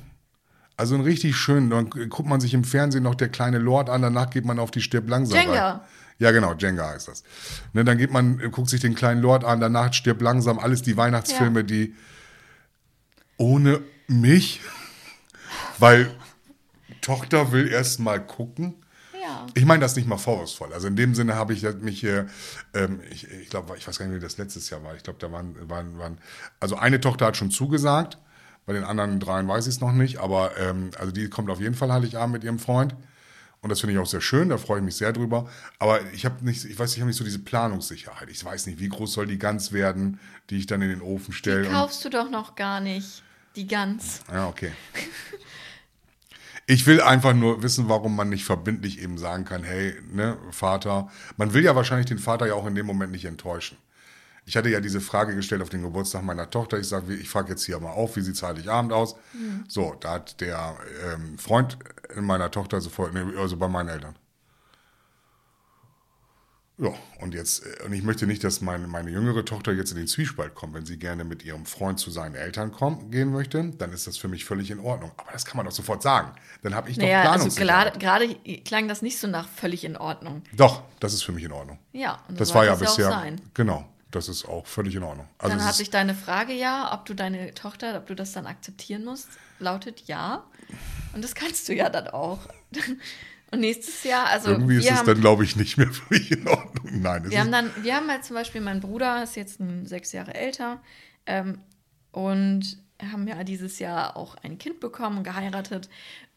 [0.76, 4.02] Also ein richtig schön, dann guckt man sich im Fernsehen noch der kleine Lord an,
[4.02, 5.38] danach geht man auf die Stirb langsam.
[5.38, 5.70] Jenga.
[5.70, 5.80] rein.
[6.22, 7.24] Ja, genau, Jenga heißt das.
[7.72, 10.80] Ne, dann geht man, äh, guckt sich den kleinen Lord an, danach stirbt langsam alles
[10.80, 11.66] die Weihnachtsfilme, Ja.
[11.66, 11.94] die
[13.38, 14.60] ohne mich.
[15.80, 16.12] Weil
[17.00, 18.74] Tochter will erst mal gucken.
[19.20, 19.48] Ja.
[19.54, 20.72] Ich meine das nicht mal vorwurfsvoll.
[20.72, 22.28] Also in dem Sinne habe ich mich hier,
[22.72, 24.94] ähm, ich, ich glaube, ich weiß gar nicht, wie das letztes Jahr war.
[24.94, 26.18] Ich glaube, da waren, waren, waren,
[26.60, 28.16] also eine Tochter hat schon zugesagt,
[28.64, 31.60] bei den anderen dreien weiß ich es noch nicht, aber ähm, also die kommt auf
[31.60, 32.94] jeden Fall Heiligabend mit ihrem Freund.
[33.62, 35.48] Und das finde ich auch sehr schön, da freue ich mich sehr drüber.
[35.78, 38.28] Aber ich habe nicht, ich weiß, ich habe nicht so diese Planungssicherheit.
[38.28, 40.18] Ich weiß nicht, wie groß soll die Gans werden,
[40.50, 41.62] die ich dann in den Ofen stelle.
[41.62, 43.22] Die kaufst du doch noch gar nicht.
[43.54, 44.20] Die Gans.
[44.32, 44.72] Ja, okay.
[46.66, 51.10] Ich will einfach nur wissen, warum man nicht verbindlich eben sagen kann, hey, ne, Vater.
[51.36, 53.78] Man will ja wahrscheinlich den Vater ja auch in dem Moment nicht enttäuschen.
[54.44, 56.78] Ich hatte ja diese Frage gestellt auf den Geburtstag meiner Tochter.
[56.78, 59.14] Ich sage, ich frage jetzt hier mal auf, wie sieht Heiligabend aus?
[59.32, 59.64] Mhm.
[59.68, 60.76] So, da hat der
[61.12, 61.78] ähm, Freund
[62.20, 64.16] meiner Tochter sofort, also bei meinen Eltern.
[66.78, 69.98] Ja, und jetzt, äh, und ich möchte nicht, dass meine, meine jüngere Tochter jetzt in
[69.98, 70.74] den Zwiespalt kommt.
[70.74, 74.16] Wenn sie gerne mit ihrem Freund zu seinen Eltern kommen, gehen möchte, dann ist das
[74.16, 75.12] für mich völlig in Ordnung.
[75.18, 76.32] Aber das kann man doch sofort sagen.
[76.62, 79.96] Dann habe ich doch naja, also gerade, gerade klang das nicht so nach völlig in
[79.96, 80.42] Ordnung.
[80.54, 81.78] Doch, das ist für mich in Ordnung.
[81.92, 83.36] Ja, und das war ja bisher.
[83.54, 85.28] Genau, das ist auch völlig in Ordnung.
[85.38, 88.46] Also dann hat sich deine Frage ja, ob du deine Tochter, ob du das dann
[88.46, 90.44] akzeptieren musst, lautet ja.
[91.14, 92.40] Und das kannst du ja dann auch.
[93.50, 94.50] Und nächstes Jahr, also.
[94.50, 97.02] Irgendwie ist es dann, glaube ich, nicht mehr mich in Ordnung.
[97.02, 100.34] Nein, wir haben dann, wir haben halt zum Beispiel, mein Bruder ist jetzt sechs Jahre
[100.34, 100.80] älter
[101.26, 101.58] ähm,
[102.12, 102.78] und
[103.10, 105.88] haben ja dieses Jahr auch ein Kind bekommen und geheiratet.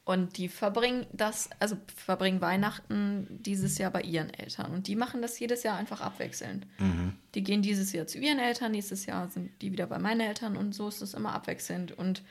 [0.05, 4.71] Und die verbringen das, also verbringen Weihnachten dieses Jahr bei ihren Eltern.
[4.71, 6.67] Und die machen das jedes Jahr einfach abwechselnd.
[6.77, 7.13] Mhm.
[7.33, 10.57] Die gehen dieses Jahr zu ihren Eltern, nächstes Jahr sind die wieder bei meinen Eltern
[10.57, 11.91] und so ist es immer abwechselnd.
[11.91, 12.21] Und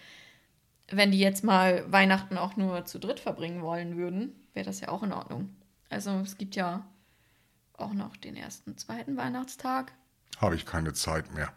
[0.89, 4.89] wenn die jetzt mal Weihnachten auch nur zu dritt verbringen wollen würden, wäre das ja
[4.89, 5.51] auch in Ordnung.
[5.91, 6.87] Also es gibt ja
[7.77, 9.93] auch noch den ersten, zweiten Weihnachtstag.
[10.39, 11.53] Habe ich keine Zeit mehr.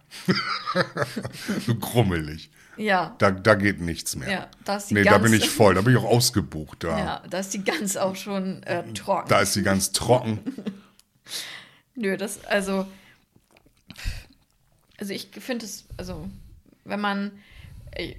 [1.66, 2.52] so grummelig.
[2.78, 3.16] Ja.
[3.18, 4.30] Da, da geht nichts mehr.
[4.30, 6.84] Ja, da ist die nee, da bin ich voll, da bin ich auch ausgebucht.
[6.84, 6.98] Da.
[6.98, 9.30] Ja, da ist die Gans auch schon äh, trocken.
[9.30, 10.40] Da ist die ganz trocken.
[11.96, 12.86] Nö, das, also,
[15.00, 16.30] also ich finde es, also,
[16.86, 17.32] wenn man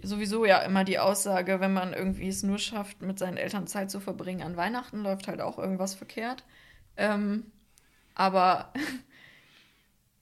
[0.03, 3.91] sowieso ja immer die Aussage, wenn man irgendwie es nur schafft, mit seinen Eltern Zeit
[3.91, 6.45] zu verbringen an Weihnachten, läuft halt auch irgendwas verkehrt.
[6.97, 7.45] Ähm,
[8.15, 8.73] aber.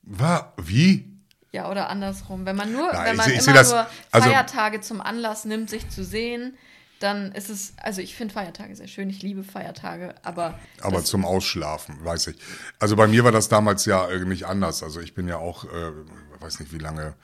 [0.07, 1.13] War, wie?
[1.53, 2.47] Ja, oder andersrum.
[2.47, 5.69] Wenn man nur, Na, wenn man ich immer das, nur also Feiertage zum Anlass nimmt,
[5.69, 6.57] sich zu sehen,
[7.01, 10.59] dann ist es, also ich finde Feiertage sehr schön, ich liebe Feiertage, aber.
[10.81, 12.37] Aber zum Ausschlafen, weiß ich.
[12.79, 14.83] Also bei mir war das damals ja nicht anders.
[14.83, 15.93] Also ich bin ja auch, äh,
[16.41, 17.15] weiß nicht wie lange,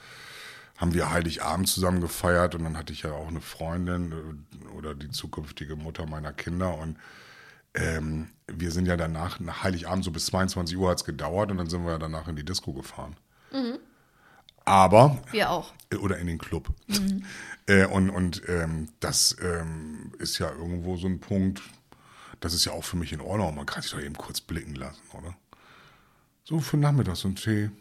[0.77, 4.93] haben wir Heiligabend zusammen gefeiert und dann hatte ich ja auch eine Freundin äh, oder
[4.93, 6.97] die zukünftige Mutter meiner Kinder und
[7.73, 11.57] ähm, wir sind ja danach, nach Heiligabend so bis 22 Uhr hat es gedauert und
[11.57, 13.15] dann sind wir ja danach in die Disco gefahren.
[13.51, 13.79] Mhm.
[14.65, 15.17] Aber.
[15.31, 15.73] Wir auch.
[15.91, 16.69] Äh, oder in den Club.
[16.87, 17.23] Mhm.
[17.65, 21.61] Äh, und und ähm, das ähm, ist ja irgendwo so ein Punkt,
[22.41, 23.55] das ist ja auch für mich in Ordnung.
[23.55, 25.33] Man kann sich doch eben kurz blicken lassen, oder?
[26.43, 27.71] So für Nachmittag so ein Tee,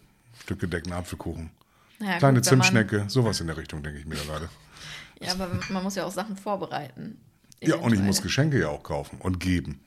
[0.41, 1.51] Stück gedeckten Apfelkuchen.
[1.99, 4.49] Ja, Kleine gut, Zimtschnecke, sowas in der Richtung, denke ich mir gerade.
[5.21, 7.17] Ja, aber man muss ja auch Sachen vorbereiten.
[7.63, 9.81] Ja, und ich muss Geschenke ja auch kaufen und geben.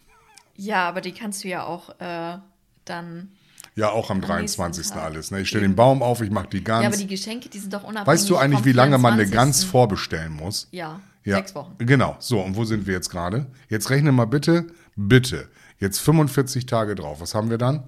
[0.55, 2.37] Ja, aber die kannst du ja auch äh,
[2.85, 3.31] dann.
[3.75, 4.93] Ja, auch am, am 23.
[4.93, 5.31] alles.
[5.31, 5.41] Ne?
[5.41, 6.83] Ich stelle den Baum auf, ich mache die Gans.
[6.83, 8.07] Ja, aber die Geschenke, die sind doch unabhängig.
[8.07, 10.69] Weißt du eigentlich, wie lange man eine Gans vorbestellen muss?
[10.71, 11.75] Ja, ja, sechs Wochen.
[11.79, 12.15] Genau.
[12.19, 13.47] So, und wo sind wir jetzt gerade?
[13.67, 17.19] Jetzt rechne mal bitte, bitte, jetzt 45 Tage drauf.
[17.19, 17.83] Was haben wir dann?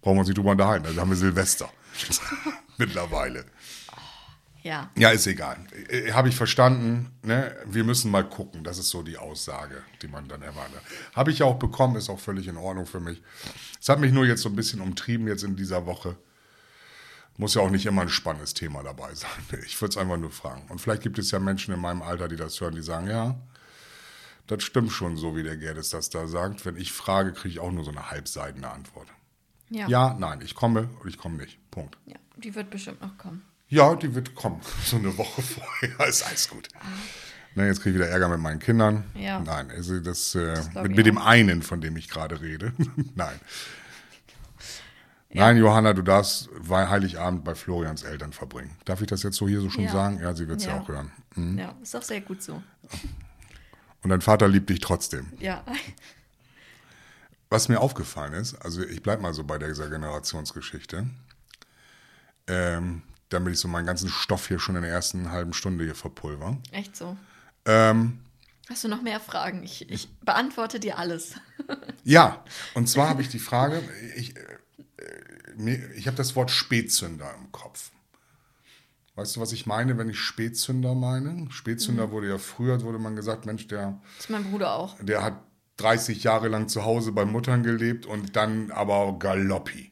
[0.00, 0.86] Brauchen wir uns nicht drüber unterhalten.
[0.86, 1.68] Also haben wir Silvester.
[2.78, 3.44] Mittlerweile.
[4.68, 4.90] Ja.
[4.98, 5.56] Ja, ist egal.
[5.88, 7.10] Äh, Habe ich verstanden.
[7.22, 7.56] Ne?
[7.64, 8.64] Wir müssen mal gucken.
[8.64, 10.82] Das ist so die Aussage, die man dann erwartet.
[11.14, 13.22] Habe ich ja auch bekommen, ist auch völlig in Ordnung für mich.
[13.80, 16.16] Es hat mich nur jetzt so ein bisschen umtrieben jetzt in dieser Woche.
[17.38, 19.30] Muss ja auch nicht immer ein spannendes Thema dabei sein.
[19.64, 20.66] Ich würde es einfach nur fragen.
[20.68, 23.40] Und vielleicht gibt es ja Menschen in meinem Alter, die das hören, die sagen, ja,
[24.48, 26.66] das stimmt schon so, wie der Gerdes das da sagt.
[26.66, 29.08] Wenn ich frage, kriege ich auch nur so eine halbseidene Antwort.
[29.70, 29.88] Ja.
[29.88, 31.58] ja, nein, ich komme und ich komme nicht.
[31.70, 31.96] Punkt.
[32.04, 33.47] Ja, die wird bestimmt noch kommen.
[33.68, 34.60] Ja, die wird kommen.
[34.84, 36.68] So eine Woche vorher ist alles gut.
[37.54, 39.04] Na, jetzt kriege ich wieder Ärger mit meinen Kindern.
[39.14, 39.40] Ja.
[39.40, 42.72] Nein, also das, äh, das mit, mit dem einen, von dem ich gerade rede.
[43.14, 43.40] Nein.
[45.30, 45.46] Ja.
[45.46, 48.70] Nein, Johanna, du darfst Heiligabend bei Florians Eltern verbringen.
[48.86, 49.92] Darf ich das jetzt so hier so schon ja.
[49.92, 50.20] sagen?
[50.20, 50.76] Ja, sie wird es ja.
[50.76, 50.80] ja.
[50.80, 51.12] auch hören.
[51.34, 51.58] Mhm.
[51.58, 52.62] Ja, ist auch sehr gut so.
[54.02, 55.32] Und dein Vater liebt dich trotzdem.
[55.38, 55.62] Ja.
[57.50, 61.06] Was mir aufgefallen ist, also ich bleibe mal so bei dieser Generationsgeschichte.
[62.46, 65.94] Ähm, damit ich so meinen ganzen Stoff hier schon in der ersten halben Stunde hier
[65.94, 66.56] verpulver.
[66.72, 67.16] Echt so?
[67.64, 68.20] Ähm,
[68.70, 69.62] Hast du noch mehr Fragen?
[69.62, 71.34] Ich, ich beantworte dir alles.
[72.04, 73.82] ja, und zwar habe ich die Frage,
[74.16, 77.90] ich, äh, ich habe das Wort Spätzünder im Kopf.
[79.16, 81.50] Weißt du, was ich meine, wenn ich Spätzünder meine?
[81.50, 82.10] Spätzünder Mhm.
[82.12, 84.96] wurde ja früher, wurde man gesagt, Mensch, der, Das ist mein Bruder auch.
[85.00, 85.40] der hat
[85.78, 89.90] 30 Jahre lang zu Hause bei Muttern gelebt und dann aber Galoppi.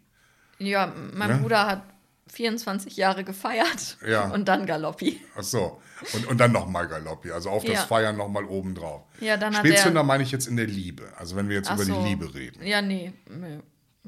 [0.59, 1.39] Ja, mein Ne?
[1.39, 1.83] Bruder hat
[2.29, 4.29] 24 Jahre gefeiert Ja.
[4.31, 5.21] und dann Galoppi.
[5.37, 5.81] Ach so.
[6.13, 7.31] Und, und dann nochmal Galoppi.
[7.31, 7.83] Also auf das Ja.
[7.87, 9.03] Feiern nochmal obendrauf.
[9.21, 11.05] Ja, dann Spätzünder er- meine ich jetzt in der Liebe.
[11.17, 12.03] Also wenn wir jetzt Ach über so.
[12.03, 12.63] die Liebe reden.
[12.67, 13.13] Ja, nee.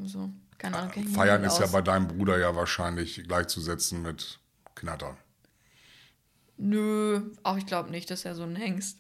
[0.04, 0.92] So, keine Ahnung.
[0.96, 1.72] mich Feiern ist ja aus.
[1.72, 4.38] bei deinem Bruder ja wahrscheinlich gleichzusetzen mit
[4.74, 5.16] Knattern.
[6.56, 8.98] Nö, auch ich glaube nicht, dass er so ein Hengst.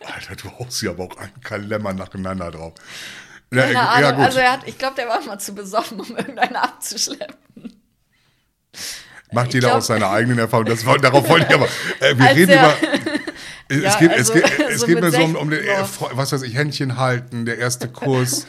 [0.00, 2.74] Alter, du haust hier aber auch einen Kalemmer nacheinander drauf.
[3.52, 4.00] Ja, Keine äh, Ahnung.
[4.02, 4.24] ja, gut.
[4.24, 7.36] Also er hat, ich glaube, der war mal zu besoffen, um irgendeinen abzuschleppen.
[9.32, 10.66] Macht jeder glaub- aus seiner eigenen Erfahrung.
[10.66, 11.68] Das, darauf wollte ich aber.
[12.00, 13.20] Äh, wir reden er- über.
[13.68, 15.58] Es, Ja, geht, also, es geht, es so geht mir so um, 16 um den,
[15.64, 15.82] äh,
[16.12, 18.46] was weiß ich, Händchen halten, der erste Kuss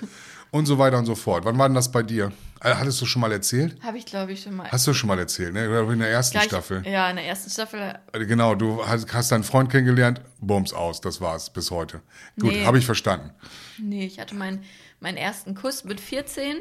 [0.52, 1.44] und so weiter und so fort.
[1.44, 2.32] Wann war denn das bei dir?
[2.62, 3.76] Äh, Hattest du schon mal erzählt?
[3.82, 4.70] Habe ich, glaube ich, schon mal.
[4.72, 5.66] Hast du schon mal erzählt, ne?
[5.92, 6.84] In der ersten Gleich- Staffel.
[6.88, 7.96] Ja, in der ersten Staffel.
[8.14, 12.02] Äh, Genau, du hast, hast deinen Freund kennengelernt, bums aus, das war's bis heute.
[12.40, 12.66] Gut, Nee.
[12.66, 13.32] habe ich verstanden.
[13.80, 14.64] Nee, ich hatte meinen,
[15.00, 16.58] meinen ersten Kuss mit 14.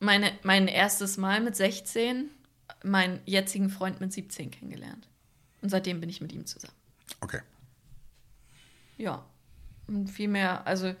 [0.00, 2.30] Meine, mein erstes Mal mit 16.
[2.84, 5.06] Meinen jetzigen Freund mit 17 kennengelernt.
[5.60, 6.74] Und seitdem bin ich mit ihm zusammen.
[7.20, 7.40] Okay.
[8.98, 9.24] Ja.
[9.86, 10.96] Und viel mehr, also, ich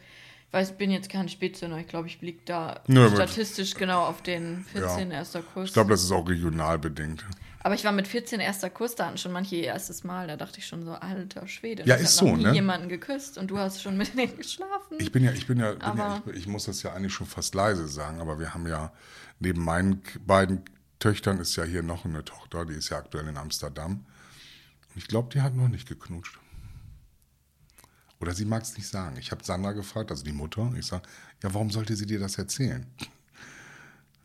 [0.52, 1.78] weiß, ich bin jetzt kein Spätzünder.
[1.78, 5.68] Ich glaube, ich liege da Nö, mit- statistisch genau auf den 14 erster Kuss.
[5.68, 7.24] Ich glaube, das ist auch regional bedingt.
[7.64, 10.26] Aber ich war mit 14 erster Kuss, da hatten schon manche ihr erstes Mal.
[10.26, 11.84] Da dachte ich schon so, alter Schwede.
[11.86, 12.52] Ja, ich ist so, ne?
[12.52, 14.96] jemanden geküsst und du hast schon mit denen geschlafen.
[14.98, 17.26] Ich bin ja, ich bin ja, bin ja ich, ich muss das ja eigentlich schon
[17.26, 18.92] fast leise sagen, aber wir haben ja
[19.38, 20.64] neben meinen beiden
[20.98, 24.06] Töchtern ist ja hier noch eine Tochter, die ist ja aktuell in Amsterdam.
[24.94, 26.38] Und ich glaube, die hat noch nicht geknutscht.
[28.20, 29.16] Oder sie mag es nicht sagen.
[29.16, 30.72] Ich habe Sandra gefragt, also die Mutter.
[30.78, 31.02] Ich sage,
[31.42, 32.86] ja, warum sollte sie dir das erzählen?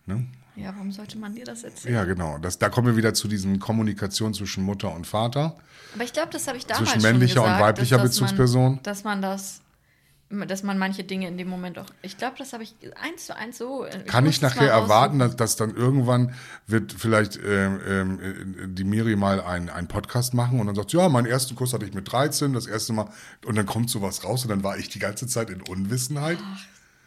[0.06, 0.28] Ne?
[0.58, 1.94] Ja, warum sollte man dir das erzählen?
[1.94, 2.40] Ja, genau.
[2.40, 5.56] Das, da kommen wir wieder zu diesen Kommunikation zwischen Mutter und Vater.
[5.94, 8.20] Aber ich glaube, das habe ich damals Zwischen schon männlicher und gesagt, weiblicher dass, dass
[8.20, 8.74] Bezugsperson?
[8.76, 9.62] Man, dass man das,
[10.30, 11.86] dass man manche Dinge in dem Moment auch.
[12.02, 13.86] Ich glaube, das habe ich eins zu eins so.
[14.08, 16.34] Kann muss ich es nachher mal erwarten, dass, dass dann irgendwann
[16.66, 21.28] wird vielleicht ähm, ähm, die Miri mal einen Podcast machen und dann sagt, ja, meinen
[21.28, 23.10] ersten Kuss hatte ich mit 13, das erste Mal
[23.46, 26.40] und dann kommt sowas raus und dann war ich die ganze Zeit in Unwissenheit.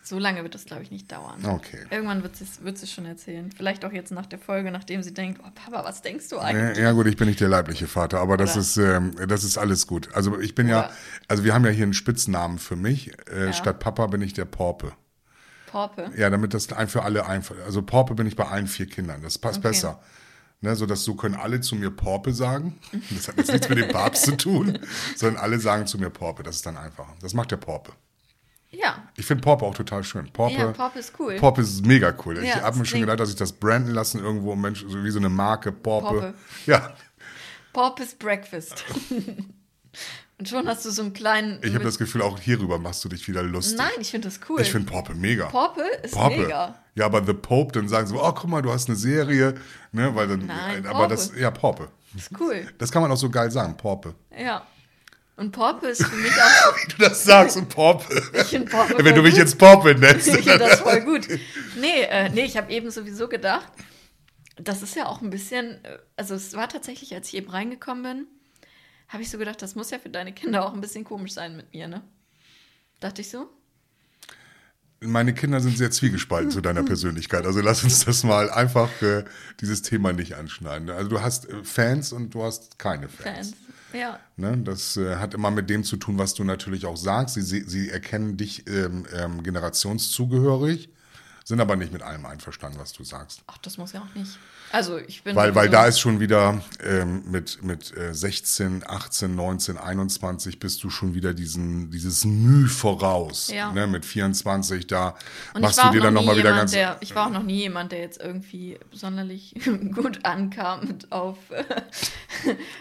[0.02, 1.44] So lange wird das, glaube ich, nicht dauern.
[1.44, 1.84] Okay.
[1.90, 3.50] Irgendwann wird sie wird sie schon erzählen.
[3.54, 6.42] Vielleicht auch jetzt nach der Folge, nachdem sie denkt, oh Papa, was denkst du Ja,
[6.42, 6.78] eigentlich?
[6.78, 9.86] ja gut, ich bin nicht der leibliche Vater, aber das ist ähm, das ist alles
[9.86, 10.08] gut.
[10.14, 10.90] Also ich bin ja, Oder?
[11.28, 13.12] also wir haben ja hier einen Spitznamen für mich.
[13.30, 13.52] Äh, Ja.
[13.52, 14.92] Statt Papa bin ich der Porpe.
[15.66, 16.10] Porpe.
[16.16, 17.54] Ja, damit das ein für alle einfach.
[17.64, 19.22] Also Porpe bin ich bei allen vier Kindern.
[19.22, 19.68] Das passt Okay.
[19.68, 20.00] besser.
[20.62, 22.78] Ne, so dass so können alle zu mir Porpe sagen.
[23.10, 24.78] Das hat jetzt nichts mit dem Papst zu tun,
[25.16, 26.42] sondern alle sagen zu mir Porpe.
[26.42, 27.14] Das ist dann einfacher.
[27.22, 27.92] Das macht der Porpe.
[28.70, 29.08] Ja.
[29.16, 30.30] Ich finde Porpe auch total schön.
[30.32, 31.36] Porpe, Ja, Porpe ist cool.
[31.36, 32.38] Porpe ist mega cool.
[32.38, 35.10] ich Ja, habe mir schon gedacht, dass ich das branden lassen irgendwo, Mensch, so wie
[35.10, 36.34] so eine Marke Porpe.
[36.66, 36.94] Ja,
[37.72, 38.84] Porpoise Breakfast.
[40.38, 41.58] Und schon hast du so einen kleinen.
[41.62, 43.76] ich habe das Gefühl, auch hierüber machst du dich wieder lustig.
[43.76, 44.60] Nein, ich finde das cool.
[44.62, 45.46] Ich finde Porpe mega.
[45.46, 46.38] Porpe ist Porpe.
[46.38, 46.82] mega.
[46.94, 49.54] Ja, aber The Pope, dann sagen sie, oh, guck mal, du hast eine Serie.
[49.92, 51.14] Ne, weil dann, Nein, aber Porpe.
[51.14, 51.88] das, ja, Porpe.
[52.16, 52.66] Ist cool.
[52.78, 54.14] Das kann man auch so geil sagen, Porpe.
[54.36, 54.66] Ja.
[55.40, 56.76] Und Porpe ist für mich auch.
[56.76, 58.22] Wie du das sagst, und Porpe.
[58.34, 59.02] Ich finde Porpe.
[59.02, 59.38] Wenn du mich gut.
[59.38, 60.28] jetzt Porpe nennst.
[60.28, 61.26] Ich finde das voll gut.
[61.80, 63.72] Nee, äh, nee, ich habe eben sowieso gedacht,
[64.56, 68.02] das ist ja auch ein bisschen, äh, also es war tatsächlich, als ich eben reingekommen
[68.02, 68.26] bin,
[69.08, 71.56] habe ich so gedacht, das muss ja für deine Kinder auch ein bisschen komisch sein
[71.56, 72.02] mit mir, ne?
[73.00, 73.48] Dachte ich so?
[75.00, 77.46] Meine Kinder sind sehr zwiegespalten zu deiner Persönlichkeit.
[77.46, 79.24] Also lass uns das mal einfach äh,
[79.62, 80.90] dieses Thema nicht anschneiden.
[80.90, 83.52] Also du hast äh, Fans und du hast keine Fans.
[83.52, 83.56] Fans.
[83.92, 84.18] Ja.
[84.36, 84.58] Ne?
[84.58, 87.34] Das äh, hat immer mit dem zu tun, was du natürlich auch sagst.
[87.34, 90.90] Sie, sie, erkennen dich ähm, ähm, generationszugehörig,
[91.44, 93.42] sind aber nicht mit allem einverstanden, was du sagst.
[93.46, 94.38] Ach, das muss ja auch nicht.
[94.72, 95.34] Also ich bin.
[95.34, 100.84] Weil, weil da ist schon wieder ähm, mit, mit äh, 16, 18, 19, 21 bist
[100.84, 103.48] du schon wieder diesen, dieses Müh voraus.
[103.48, 103.72] Ja.
[103.72, 103.86] Ne?
[103.88, 105.16] Mit 24, da
[105.54, 106.70] Und machst du dir dann nochmal wieder ganz.
[106.70, 109.54] der, Ich war auch noch nie jemand, der jetzt irgendwie sonderlich
[109.94, 111.38] gut ankam mit auf.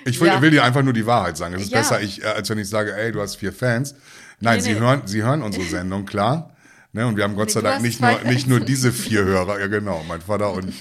[0.06, 0.42] Ich will, Ja.
[0.42, 1.54] will dir einfach nur die Wahrheit sagen.
[1.56, 1.80] Es ist Ja.
[1.80, 3.96] besser, ich, äh, als wenn ich sage, ey, du hast vier Fans.
[4.40, 4.80] Nein, Nee, sie, nee.
[4.80, 6.56] Hören, sie hören unsere Sendung, klar.
[6.92, 9.68] Ne, und wir haben Gott sei Dank nicht nur, nicht nur diese vier Hörer, ja
[9.68, 10.74] genau, mein Vater und,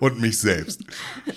[0.00, 0.80] und mich selbst.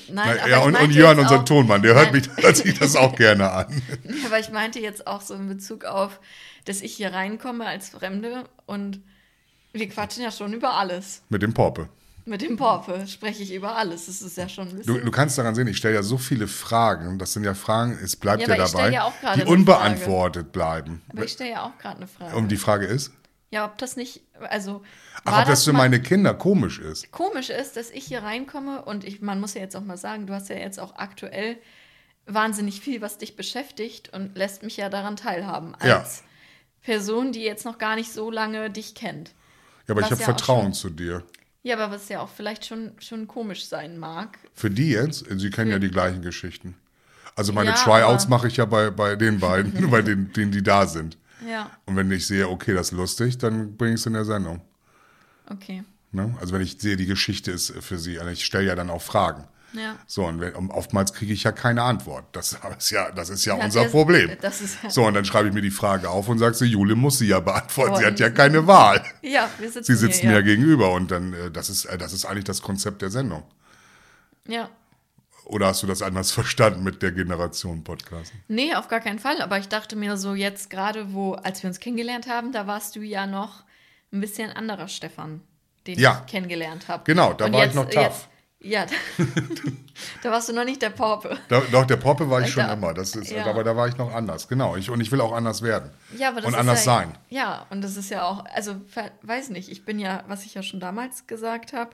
[0.10, 3.52] Nein, ja, und, und Jörn, unser Tonmann, der hört, mich, hört sich das auch gerne
[3.52, 3.82] an.
[4.26, 6.22] Aber ich meinte jetzt auch so in Bezug auf,
[6.64, 9.02] dass ich hier reinkomme als Fremde und
[9.74, 11.22] wir quatschen ja schon über alles.
[11.28, 11.90] Mit dem Porpe.
[12.24, 14.06] Mit dem Porpe spreche ich über alles.
[14.06, 15.06] Das ist ja schon ein Du, bisschen.
[15.06, 18.16] du kannst daran sehen, ich stelle ja so viele Fragen, das sind ja Fragen, es
[18.16, 21.02] bleibt Ja, ja, dabei, ja die unbeantwortet bleiben.
[21.10, 22.36] aber ich stelle ja auch gerade eine Frage.
[22.38, 23.12] Und die Frage ist?
[23.56, 24.84] Ja, ob das nicht, also.
[25.24, 27.10] Ach, ob das für meine Kinder komisch ist.
[27.12, 30.28] komisch ist, dass ich hier reinkomme und ich, man muss ja jetzt auch mal sagen,
[30.28, 31.56] du hast ja jetzt auch aktuell
[32.26, 35.74] wahnsinnig viel, was dich beschäftigt und lässt mich ja daran teilhaben.
[35.76, 36.06] Als Ja.
[36.82, 39.30] Person, die jetzt noch gar nicht so lange dich kennt.
[39.88, 41.24] Ja, aber ich Was habe ja Vertrauen schon- zu dir.
[41.64, 44.38] Ja, aber was ja auch vielleicht schon, schon komisch sein mag.
[44.54, 46.76] Für die jetzt, sie kennen ja die gleichen Geschichten.
[47.38, 50.62] Also meine Ja, Tryouts mache ich ja bei, bei den beiden, bei den, denen, die
[50.62, 51.18] da sind.
[51.48, 54.26] Ja, Und wenn ich sehe, okay, das ist lustig, dann bringe ich es in der
[54.26, 54.62] Sendung.
[55.52, 55.84] okay.
[56.12, 56.34] Ne?
[56.40, 59.02] Also wenn ich sehe, die Geschichte ist für sie, also ich stelle ja dann auch
[59.02, 59.50] Fragen.
[59.74, 59.98] Ja.
[60.08, 62.24] So, und wenn, oftmals kriege ich ja keine Antwort.
[62.32, 64.32] Das ist ja, das ist ja, Ja, unser das- Problem.
[64.42, 66.68] das ist ja- so, und dann schreibe ich mir die Frage auf und sage sie,
[66.68, 67.92] Jule muss sie ja beantworten.
[67.96, 69.04] Oh, sie hat ja keine Wahl.
[69.22, 70.42] Ja, wir sitzen Sie sitzen hier, mir ja.
[70.42, 73.44] gegenüber und dann, äh, das ist, äh, das ist eigentlich das Konzept der Sendung.
[74.48, 74.70] Ja.
[75.46, 78.34] Oder hast du das anders verstanden mit der Generation Podcast?
[78.48, 79.42] Nee, auf gar keinen Fall.
[79.42, 82.96] Aber ich dachte mir so jetzt gerade, wo, als wir uns kennengelernt haben, da warst
[82.96, 83.64] du ja noch
[84.12, 85.42] ein bisschen anderer Stefan,
[85.88, 86.24] den Ja.
[86.26, 87.04] ich kennengelernt habe.
[87.06, 88.28] Genau, da war ich noch tough.
[88.60, 88.86] ja,
[90.24, 91.38] da warst du noch nicht der Porpe.
[91.48, 92.94] Da, doch, der Poppe war ich schon Da- immer.
[92.94, 93.46] Das ist, ja.
[93.46, 94.48] Aber da war ich noch anders.
[94.48, 94.76] Genau.
[94.76, 95.92] Ich, und ich will auch anders werden.
[96.18, 97.18] Ja, aber das und ist anders ja, sein.
[97.30, 98.76] Ja, und das ist ja auch, also
[99.22, 101.92] weiß nicht, ich bin ja, was ich ja schon damals gesagt habe,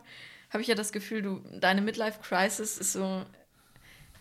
[0.52, 3.24] habe ich ja das Gefühl, du, deine Midlife-Crisis ist so,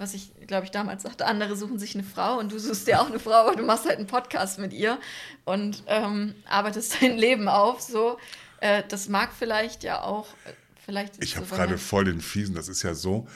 [0.00, 3.02] was ich, glaube ich, damals sagte, andere suchen sich eine Frau und du suchst dir
[3.02, 4.98] auch eine Frau, aber du machst halt einen Podcast mit ihr
[5.44, 7.82] und ähm, arbeitest dein Leben auf.
[7.82, 8.18] So,
[8.60, 10.52] äh, das mag vielleicht ja auch, äh,
[10.86, 11.22] vielleicht.
[11.22, 12.54] Ich habe so, gerade voll den Fiesen.
[12.54, 13.28] Das ist ja so.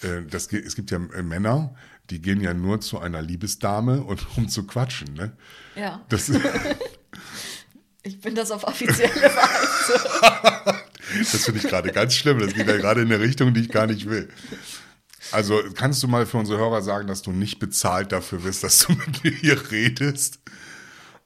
[0.00, 1.74] Äh, das, es gibt ja äh, Männer,
[2.08, 5.12] die gehen ja nur zu einer Liebesdame und um zu quatschen.
[5.12, 5.36] Ne?
[5.74, 6.32] Ja, Das,
[8.02, 10.00] ich bin das auf offizielle Weise.
[11.30, 12.38] das finde ich gerade ganz schlimm.
[12.38, 14.30] Das geht ja gerade in eine Richtung, die ich gar nicht will.
[15.32, 18.78] Also kannst du mal für unsere Hörer sagen, dass du nicht bezahlt dafür bist, dass
[18.80, 20.38] du mit mir hier redest?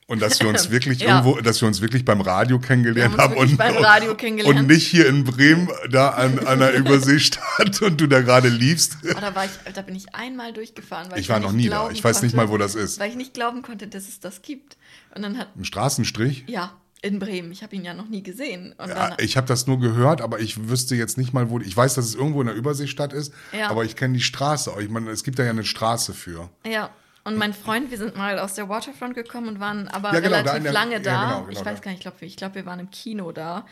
[0.06, 1.18] Und dass wir uns wirklich Ja.
[1.20, 4.58] irgendwo, dass wir uns wirklich beim Radio kennengelernt haben und, beim Radio kennengelernt.
[4.58, 8.96] und nicht hier in Bremen da an, an einer Überseestadt und du da gerade liefst.
[9.04, 11.12] Oh, da, war ich, da bin ich einmal durchgefahren.
[11.12, 11.90] Weil Ich war noch nie da.
[11.90, 12.98] Ich weiß nicht mal, wo das ist.
[12.98, 14.76] Weil ich nicht glauben konnte, dass es das gibt.
[15.14, 16.42] Und dann hat, Ein Straßenstrich?
[16.48, 17.50] ja, in Bremen.
[17.52, 18.74] Ich habe ihn ja noch nie gesehen.
[18.78, 21.58] Ja, ich habe das nur gehört, aber ich wüsste jetzt nicht mal, wo.
[21.58, 23.70] Ich weiß, dass es irgendwo in der Überseestadt ist, Ja.
[23.70, 24.70] aber ich kenne die Straße.
[24.80, 26.50] Ich meine, es gibt da ja eine Straße für.
[26.64, 26.90] ja.
[27.22, 30.30] Und mein Freund, wir sind mal aus der Waterfront gekommen und waren aber Ja, genau,
[30.42, 31.24] da relativ in der- lange da.
[31.24, 31.84] genau, genau ich weiß da.
[31.84, 33.66] gar nicht, ich glaube, ich glaub, wir waren im Kino da.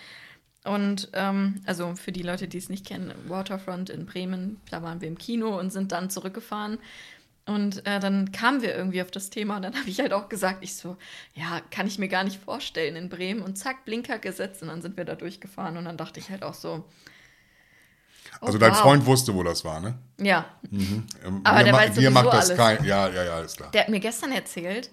[0.65, 5.01] Und ähm, also für die Leute, die es nicht kennen, Waterfront in Bremen, da waren
[5.01, 6.79] wir im Kino und sind dann zurückgefahren.
[7.49, 10.29] Und äh, dann kamen wir irgendwie auf das Thema und dann habe ich halt auch
[10.29, 10.97] gesagt, ich so,
[11.35, 13.43] ja, kann ich mir gar nicht vorstellen in Bremen.
[13.43, 16.43] Und zack, Blinker gesetzt und dann sind wir da durchgefahren und dann dachte ich halt
[16.43, 16.85] auch so.
[18.41, 18.79] oh, Also dein wow.
[18.79, 19.99] Freund wusste, wo das war, ne?
[20.21, 21.07] Ja, Ähm,
[21.45, 22.57] Aber dir der ma- weiß sowieso macht das alles.
[22.59, 22.85] kein.
[22.85, 23.71] Ja, ja, ja, alles klar.
[23.73, 24.91] Der hat mir gestern erzählt,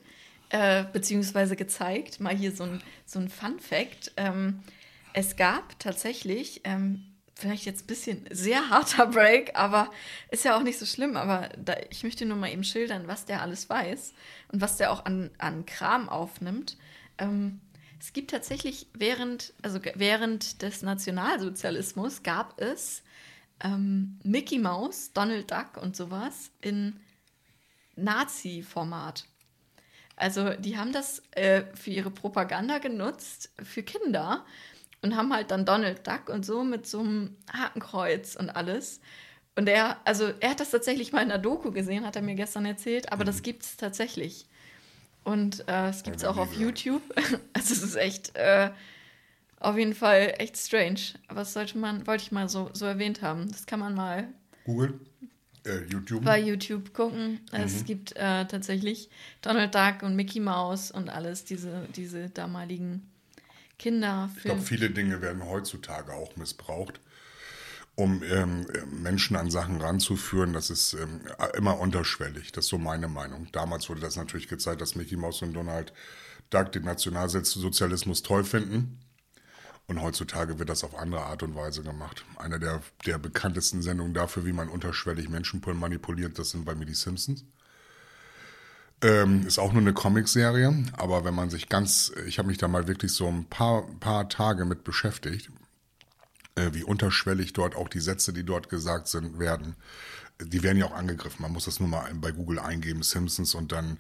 [0.50, 4.14] äh, beziehungsweise gezeigt, mal hier so ein, so ein Fun-Fact.
[4.18, 4.64] Ähm,
[5.14, 7.04] es gab tatsächlich, ähm,
[7.36, 9.92] vielleicht jetzt ein bisschen sehr harter Break, aber
[10.32, 11.18] ist ja auch nicht so schlimm.
[11.18, 14.14] Aber da, ich möchte nur mal eben schildern, was der alles weiß
[14.52, 16.78] und was der auch an, an Kram aufnimmt.
[17.18, 17.60] Ähm,
[18.00, 23.04] es gibt tatsächlich während, also während des Nationalsozialismus gab es
[23.64, 27.00] ähm, Mickey Mouse, Donald Duck und sowas in
[27.96, 29.26] Nazi-Format.
[30.18, 34.46] Also die haben das äh, für ihre Propaganda genutzt, für Kinder
[35.02, 39.00] und haben halt dann Donald Duck und so mit so einem Hakenkreuz und alles.
[39.56, 42.36] Und er, also er hat das tatsächlich mal in der Doku gesehen, hat er mir
[42.36, 44.48] gestern erzählt, aber das gibt es tatsächlich.
[45.24, 46.54] Und äh, es gibt es auch auf.
[46.56, 47.02] YouTube.
[47.54, 48.70] Also es ist echt äh,
[49.60, 51.00] auf jeden Fall echt strange.
[51.28, 53.50] Aber das sollte man, wollte ich mal so, so erwähnt haben.
[53.52, 54.28] Das kann man mal
[54.66, 55.00] Google,
[55.66, 56.24] äh, YouTube.
[56.24, 57.40] bei YouTube gucken.
[57.52, 57.86] Es Mhm.
[57.86, 59.10] gibt äh, tatsächlich
[59.42, 63.10] Donald Duck und Mickey Mouse und alles, diese, diese damaligen
[64.38, 67.00] Ich glaube, viele Dinge werden heutzutage auch missbraucht,
[67.96, 70.54] um ähm, äh, Menschen an Sachen ranzuführen.
[70.54, 71.22] Das ist ähm,
[71.56, 72.52] immer unterschwellig.
[72.52, 73.48] Das ist so meine Meinung.
[73.52, 75.94] Damals wurde das natürlich gezeigt, dass Mickey Mouse und Donald
[76.50, 79.00] Duck den Nationalsozialismus toll finden.
[79.88, 82.26] Und heutzutage wird das auf andere Art und Weise gemacht.
[82.38, 86.86] Eine der, der bekanntesten Sendungen dafür, wie man unterschwellig Menschen manipuliert, das sind bei mir
[86.86, 87.46] die Simpsons.
[89.02, 92.68] Ähm, ist auch nur eine Comicserie, aber wenn man sich ganz, ich habe mich da
[92.68, 95.50] mal wirklich so ein paar, paar Tage mit beschäftigt,
[96.56, 99.76] äh, wie unterschwellig dort auch die Sätze, die dort gesagt sind, werden.
[100.42, 101.42] Die werden ja auch angegriffen.
[101.42, 104.00] Man muss das nur mal bei Google eingeben, Simpsons, und dann,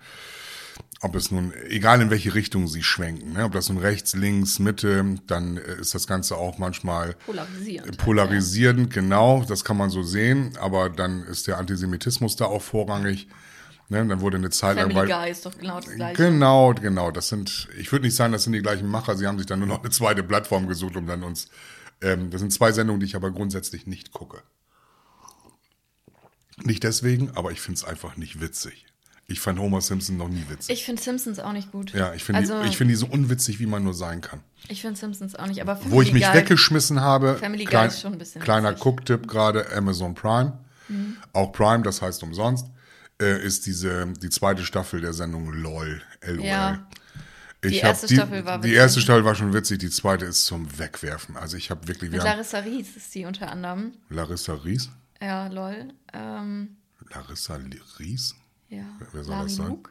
[1.01, 4.59] ob es nun, egal in welche Richtung sie schwenken, ne, ob das nun rechts, links,
[4.59, 7.97] Mitte, dann äh, ist das Ganze auch manchmal Polarisierend.
[7.97, 13.27] polarisierend, genau, das kann man so sehen, aber dann ist der Antisemitismus da auch vorrangig.
[13.87, 14.89] Ne, dann wurde eine Zeit lang.
[14.91, 16.15] Family Weil, Guy ist doch genau das gleiche.
[16.23, 17.11] Genau, genau.
[17.11, 19.15] Das sind, ich würde nicht sagen, das sind die gleichen Macher.
[19.15, 21.49] Sie haben sich dann nur noch eine zweite Plattform gesucht, um dann uns.
[22.01, 24.41] Ähm, das sind zwei Sendungen, die ich aber grundsätzlich nicht gucke.
[26.63, 28.85] Nicht deswegen, aber ich finde es einfach nicht witzig.
[29.27, 30.71] Ich fand Homer Simpson noch nie witzig.
[30.73, 31.93] Ich finde Simpsons auch nicht gut.
[31.93, 34.41] ja, ich finde also, die, ich find die so unwitzig, wie man nur sein kann.
[34.67, 37.71] ich finde Simpsons auch nicht, aber Family Wo ich mich Guy, weggeschmissen habe, Family Guy
[37.71, 38.75] klein, ist schon ein bisschen kleiner.
[38.79, 41.17] Cook-Tipp gerade, Amazon Prime, Mhm.
[41.33, 42.67] auch Prime, das heißt umsonst,
[43.21, 46.45] äh, ist diese, die zweite Staffel der Sendung LOL, LOL.
[46.45, 46.87] Ja.
[47.61, 48.77] Ich Die erste Staffel war Die witzig.
[48.77, 51.35] erste Staffel war schon witzig, die zweite ist zum Wegwerfen.
[51.35, 53.93] Also ich habe wirklich, wir Mit haben Larissa Ries ist die unter anderem.
[54.09, 54.89] Larissa Ries,
[55.21, 55.87] Ja, lol.
[56.13, 56.77] Ähm,
[57.09, 57.59] Larissa
[57.99, 58.35] Ries?
[58.69, 58.83] ja.
[59.11, 59.67] Wer soll Lali das sein?
[59.67, 59.89] Luke,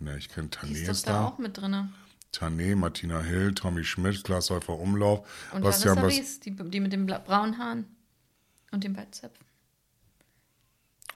[0.00, 1.92] Ne, ich kenne die Tané ist ist da auch mit drin.
[2.32, 6.92] Tané, Martina Hill, Tommy Schmidt, Klaas Häufer Umlauf, Und Bastian Larissa Ries, die, die mit
[6.92, 7.84] den braunen Haaren
[8.70, 9.44] und den beiden Zöpfen.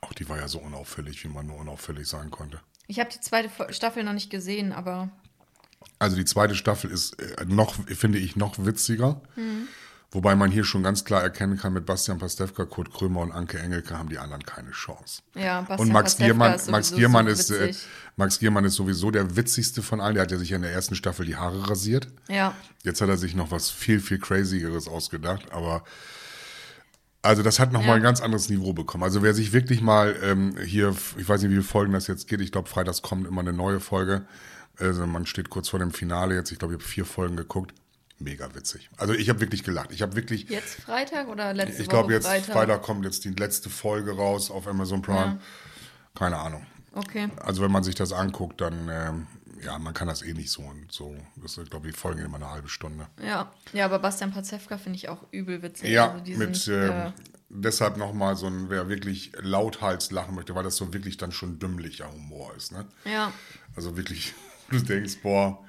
[0.02, 2.60] Auch die war ja so unauffällig, wie man nur unauffällig sein konnte.
[2.88, 5.08] Ich habe die zweite Staffel noch nicht gesehen, aber
[5.98, 9.22] Also die zweite Staffel ist äh, noch, finde ich, noch witziger.
[9.36, 9.68] Mhm.
[10.14, 13.58] Wobei man hier schon ganz klar erkennen kann, mit Bastian Pastewka, Kurt Krömer und Anke
[13.58, 15.22] Engelke haben die anderen keine Chance.
[15.34, 17.74] ja, Bastian und Max Pastewka Giermann, ist Max, sowieso Giermann so ist, äh.
[18.16, 20.14] Max Giermann ist sowieso der witzigste von allen.
[20.14, 22.08] Der hat ja sich ja in der ersten Staffel die Haare rasiert.
[22.28, 25.82] Ja, Jetzt hat er sich noch was viel, viel crazieres ausgedacht, aber
[27.22, 27.94] also das hat nochmal Ja.
[27.96, 29.04] ein ganz anderes Niveau bekommen.
[29.04, 32.28] Also wer sich wirklich mal ähm, hier, ich weiß nicht, wie viele Folgen das jetzt
[32.28, 34.26] geht, ich glaube, freitags kommt immer eine neue Folge.
[34.78, 37.74] Also man steht kurz vor dem Finale jetzt, ich glaube, ich habe vier Folgen geguckt.
[38.18, 38.88] Mega witzig.
[38.98, 39.90] Also ich habe wirklich gelacht.
[39.92, 42.52] Ich habe wirklich, jetzt Freitag oder letzte ich Woche glaube jetzt Freitag?
[42.52, 45.18] Freitag kommt jetzt die letzte Folge raus auf Amazon Prime.
[45.18, 45.38] Ja.
[46.14, 46.64] Keine Ahnung.
[46.94, 47.28] Okay.
[47.44, 49.26] Also wenn man sich das anguckt, dann ähm,
[49.64, 51.16] ja, man kann das eh nicht so und so.
[51.36, 53.06] Das ist, glaube ich, die Folgen immer eine halbe Stunde.
[53.22, 55.90] Ja, ja, aber Bastian Pastewka finde ich auch übel witzig.
[55.90, 57.12] Ja, Also mit sind, ähm, äh,
[57.48, 61.58] deshalb nochmal so ein, wer wirklich lauthals lachen möchte, weil das so wirklich dann schon
[61.58, 62.72] dümmlicher Humor ist.
[62.72, 62.86] Ne?
[63.04, 63.32] ja,
[63.76, 64.34] Also wirklich,
[64.70, 65.62] du denkst, boah,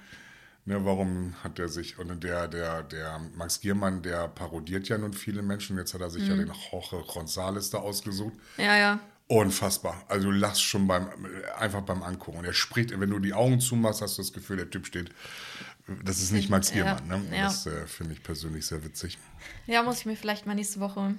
[0.65, 5.13] ne, warum hat der sich, und der, der, der Max Giermann, der parodiert ja nun
[5.13, 6.39] viele Menschen, jetzt hat er sich ja Mhm.
[6.47, 8.33] den Jorge González da ausgesucht.
[8.57, 8.99] ja, ja.
[9.34, 10.03] Unfassbar.
[10.07, 11.09] Also du lachst schon beim,
[11.57, 12.38] einfach beim Angucken.
[12.38, 15.09] Und er spricht, wenn du die Augen zumachst, hast du das Gefühl, der Typ steht,
[16.03, 17.07] das ist nicht Max Ja, Giermann.
[17.07, 17.15] Ne?
[17.15, 17.45] Und ja.
[17.45, 19.17] Das äh, finde ich persönlich sehr witzig.
[19.65, 21.15] Ja, muss ich mir vielleicht mal nächste Woche.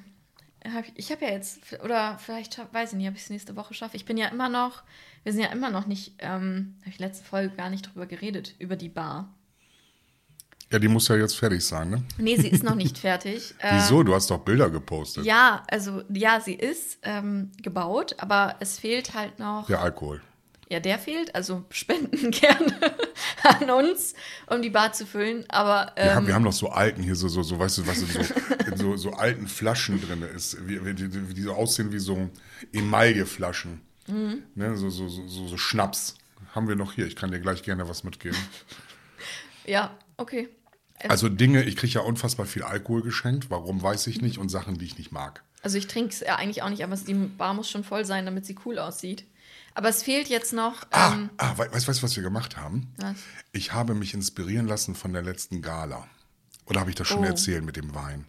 [0.65, 3.57] Hab ich ich habe ja jetzt, oder vielleicht, weiß ich nicht, ob ich es nächste
[3.57, 3.97] Woche schaffe.
[3.97, 4.85] Ich bin ja immer noch,
[5.25, 8.55] wir sind ja immer noch nicht, ähm, habe ich letzte Folge gar nicht drüber geredet,
[8.61, 9.35] über die Bar.
[10.73, 12.03] Ja, die muss ja jetzt fertig sein, ne?
[12.19, 13.55] Nee, sie ist noch nicht fertig.
[13.73, 14.03] Wieso?
[14.03, 15.25] Du hast doch Bilder gepostet.
[15.25, 19.67] Ja, also, ja, sie ist ähm, gebaut, aber es fehlt halt noch.
[19.67, 20.21] Der Alkohol.
[20.71, 22.75] Ja, der fehlt, also spenden gerne
[23.43, 24.15] an uns,
[24.47, 25.45] um die Bar zu füllen.
[25.49, 27.87] Aber Wir, ähm, haben, wir haben noch so alten hier, so, so, so weißt du,
[27.87, 28.21] was in so,
[28.67, 32.31] in so, so alten Flaschen drin ist, wie, wie, die, die so aussehen wie so
[32.73, 33.83] Emailleflaschen.
[34.09, 34.43] Mhm.
[34.55, 36.17] Ne, so, so, so, so, so Schnaps.
[36.55, 37.07] Haben wir noch hier.
[37.07, 38.39] Ich kann dir gleich gerne was mitgeben.
[39.67, 40.49] ja, okay.
[41.09, 43.51] Also Dinge, ich kriege ja unfassbar viel Alkohol geschenkt.
[43.51, 44.39] Warum, weiß ich nicht.
[44.39, 45.43] Und Sachen, die ich nicht mag.
[45.63, 48.25] Also ich trinke es ja eigentlich auch nicht, aber die Bar muss schon voll sein,
[48.27, 49.27] damit sie cool aussieht.
[49.75, 50.85] Aber es fehlt jetzt noch.
[50.93, 52.93] Ah, Ähm, ah we- weißt du, was wir gemacht haben?
[52.99, 53.17] Was?
[53.53, 56.07] Ich habe mich inspirieren lassen von der letzten Gala.
[56.67, 57.25] Oder habe ich das schon Oh.
[57.25, 58.27] erzählt mit dem Wein?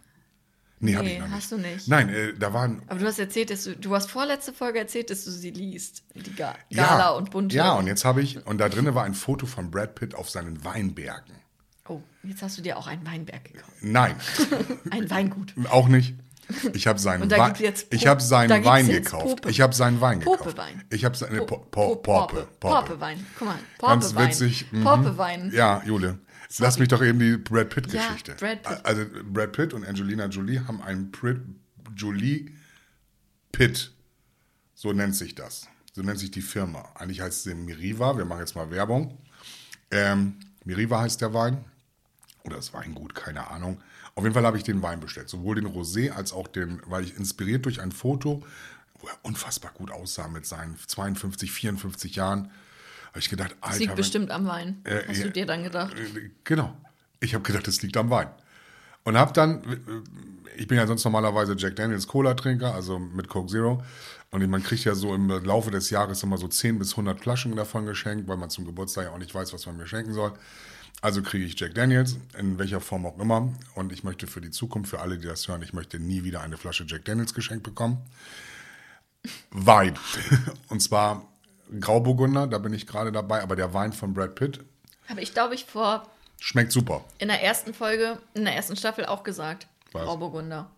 [0.80, 1.36] Nee, habe Nee, ich noch nicht.
[1.36, 1.88] hast du nicht.
[1.88, 5.08] Nein, äh, da waren aber du hast erzählt, dass du, du hast vorletzte Folge erzählt,
[5.10, 6.02] dass du sie liest.
[6.14, 7.56] Die Ga Gala ja, und bunte.
[7.56, 10.28] Ja, und jetzt habe ich, und da drinnen war ein Foto von Brad Pitt auf
[10.28, 11.34] seinen Weinbergen.
[11.88, 13.72] Oh, jetzt hast du dir auch einen Weinberg gekauft.
[13.80, 14.16] Nein,
[14.90, 15.54] Ein Weingut.
[15.70, 16.14] auch nicht.
[16.74, 17.54] Ich habe seinen, Wein,
[17.90, 19.46] ich habe seinen Wein gekauft.
[19.48, 20.44] Ich habe seinen Wein gekauft.
[20.44, 20.84] Popewein.
[20.90, 22.46] Ich habe seine po, po, Po- Porpe.
[22.60, 22.86] Porpe.
[22.86, 23.26] Porpewein.
[23.36, 24.28] Guck mal, Ganz Porpewein.
[24.30, 24.66] witzig.
[24.72, 24.84] mhm.
[24.84, 25.50] Porpewein.
[25.52, 26.18] Ja, Jule.
[26.58, 28.32] Lass mich doch eben die Brad Pitt-Geschichte.
[28.32, 28.86] Ja, Brad Pitt.
[28.86, 31.40] Also Brad Pitt und Angelina Jolie haben einen Prit,
[31.96, 32.52] Jolie
[33.50, 33.92] Pitt.
[34.74, 35.66] So nennt sich das.
[35.94, 36.88] So nennt sich die Firma.
[36.94, 38.16] Eigentlich heißt sie Miriva.
[38.16, 39.18] Wir machen jetzt mal Werbung.
[39.90, 41.64] Ähm, Miriva heißt der Wein.
[42.46, 43.80] Oder das Weingut, keine Ahnung.
[44.14, 45.28] Auf jeden Fall habe ich den Wein bestellt.
[45.28, 48.42] Sowohl den Rosé als auch den, weil ich inspiriert durch ein Foto,
[49.00, 52.50] wo er unfassbar gut aussah mit seinen 52, 54 Jahren,
[53.08, 53.68] habe ich gedacht, Alter.
[53.70, 54.80] Das liegt bestimmt am Wein.
[54.84, 55.94] Äh, hast du dir dann gedacht?
[55.94, 56.76] äh, Genau.
[57.20, 58.28] Ich habe gedacht, das liegt am Wein.
[59.04, 59.76] Und habe dann, äh,
[60.56, 63.82] ich bin ja sonst normalerweise Jack Daniels Cola-Trinker, also mit Coke Zero.
[64.30, 67.56] Und man kriegt ja so im Laufe des Jahres immer so 10 bis 100 Flaschen
[67.56, 70.32] davon geschenkt, weil man zum Geburtstag ja auch nicht weiß, was man mir schenken soll.
[71.02, 73.52] Also kriege ich Jack Daniels, in welcher Form auch immer.
[73.74, 76.40] Und ich möchte für die Zukunft, für alle, die das hören, ich möchte nie wieder
[76.40, 77.98] eine Flasche Jack Daniels geschenkt bekommen.
[79.50, 79.98] Wein.
[80.68, 81.26] Und zwar
[81.80, 84.60] Grauburgunder, da bin ich gerade dabei, aber der Wein von Brad Pitt
[85.08, 86.06] Habe ich, glaube ich, vor
[86.38, 87.04] schmeckt super.
[87.18, 89.66] in der ersten Folge, in der ersten Staffel auch gesagt.
[89.92, 90.04] Was?
[90.04, 90.70] Grauburgunder.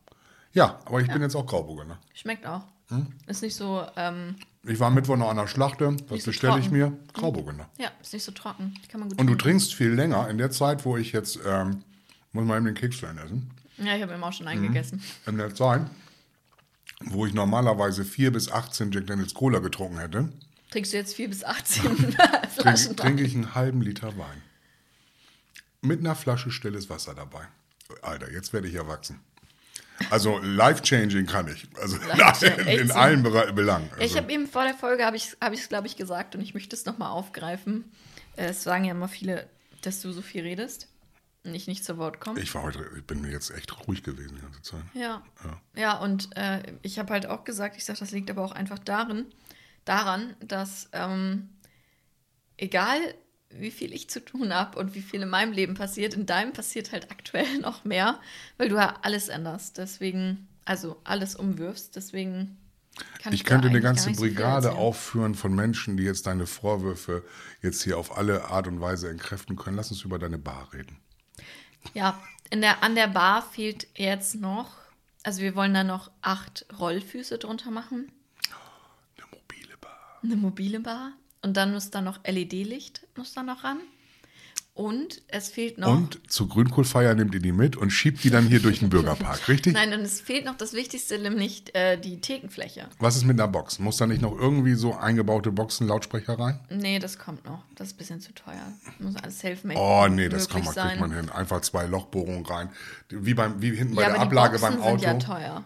[0.52, 1.98] Ja, aber ich bin jetzt auch Grauburgunder.
[2.14, 2.62] Schmeckt auch.
[2.88, 3.06] Hm?
[3.26, 4.36] Ist nicht so, ähm,
[4.68, 5.96] Ich war Mittwoch noch an der Schlachte.
[6.08, 6.96] Was so bestelle ich mir?
[7.14, 7.68] Grauburgunder.
[7.78, 8.74] Ja, ist nicht so trocken.
[8.90, 10.28] Kann man gut Und du trinkst viel länger.
[10.28, 11.82] In der Zeit, wo ich jetzt, ähm,
[12.32, 13.50] muss mal eben den Kekstein essen.
[13.78, 14.52] Ja, ich habe eben auch schon Mhm.
[14.52, 15.02] eingegessen.
[15.26, 15.82] In der Zeit,
[17.00, 20.28] wo ich normalerweise 4 bis 18 Jack Daniels Cola getrunken hätte,
[20.70, 22.16] Trinkst du jetzt 4 bis 18 trinke
[22.60, 24.42] Flaschen trink ich einen halben Liter Wein.
[25.80, 27.40] Mit einer Flasche stilles Wasser dabei.
[28.02, 29.18] Alter, jetzt werde ich erwachsen.
[30.11, 31.66] Also life-changing kann ich.
[31.80, 32.94] Also Life-changing, in, echt in so.
[32.94, 33.88] allen Belangen.
[33.92, 36.40] Also, Ich habe eben vor der Folge, habe ich es, hab glaube ich, gesagt und
[36.40, 37.84] ich möchte es nochmal aufgreifen.
[38.36, 39.49] Äh, Es sagen ja immer viele,
[39.82, 40.88] dass du so viel redest
[41.44, 42.40] und ich nicht zu Wort komme.
[42.40, 44.82] ich war heute, ich bin mir jetzt echt ruhig gewesen die ganze Zeit.
[44.94, 45.22] Ja.
[45.76, 48.78] Ja, und äh, ich habe halt auch gesagt, ich sage, das liegt aber auch einfach
[48.78, 49.26] darin,
[49.84, 51.49] daran, dass ähm,
[52.57, 52.99] egal
[53.51, 56.53] wie viel ich zu tun habe und wie viel in meinem Leben passiert, in deinem
[56.53, 58.20] passiert halt aktuell noch mehr,
[58.57, 59.78] weil du ja alles änderst.
[59.78, 61.96] Deswegen, also alles umwirfst.
[61.96, 62.59] Deswegen
[63.22, 67.24] kann ich, Ich könnte eine ganze so Brigade aufführen von Menschen, die jetzt deine Vorwürfe
[67.62, 69.76] jetzt hier auf alle Art und Weise entkräften können.
[69.76, 70.99] Lass uns über deine Bar reden.
[71.94, 72.20] Ja,
[72.51, 74.76] in der, an der Bar fehlt jetzt noch,
[75.22, 78.11] also wir wollen da noch acht Rollfüße drunter machen.
[79.16, 80.20] Eine mobile Bar.
[80.22, 81.12] eine mobile Bar
[81.49, 83.78] und dann muss da noch LED-Licht muss da noch ran
[84.74, 88.46] und es fehlt noch Und zur Grünkohlfeier nimmt ihr die mit und schiebt die dann
[88.46, 89.72] hier durch den Bürgerpark, richtig?
[89.72, 93.49] nein und es fehlt noch das Wichtigste nämlich äh, die Thekenfläche Was ist mit einer
[93.49, 93.78] Box?
[93.78, 96.61] Muss da nicht noch irgendwie so eingebaute Boxen, Lautsprecher rein?
[96.68, 100.28] nee das kommt noch das ist ein bisschen zu teuer muss alles self-made Oh nee,
[100.28, 101.30] das kann man, kriegt man hin.
[101.30, 102.68] Einfach zwei Lochbohrungen rein.
[103.09, 104.99] Wie, beim, wie hinten bei ja der Ablage beim Auto.
[104.99, 105.64] sind ja teuer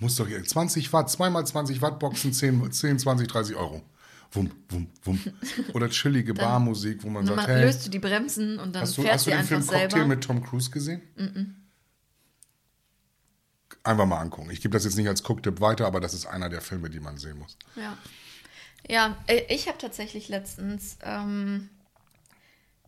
[0.00, 3.82] Muss doch hier 20 Watt, zweimal 20 Watt Boxen, 10, 10 20, 30 Euro.
[4.32, 5.20] Wum, wum, wum.
[5.74, 9.02] Oder chillige Barmusik, wo man sagt, hey, löst du die Bremsen und dann hast du,
[9.02, 11.02] fährst hast du den Film Cocktail selber mit Tom Cruise gesehen?
[13.82, 14.50] Einfach mal angucken.
[14.50, 17.00] Ich gebe das jetzt nicht als Cooktipp weiter, aber das ist einer der Filme, die
[17.00, 17.56] man sehen muss.
[17.74, 17.96] Ja,
[18.88, 21.68] ja äh, ich habe tatsächlich letztens ähm,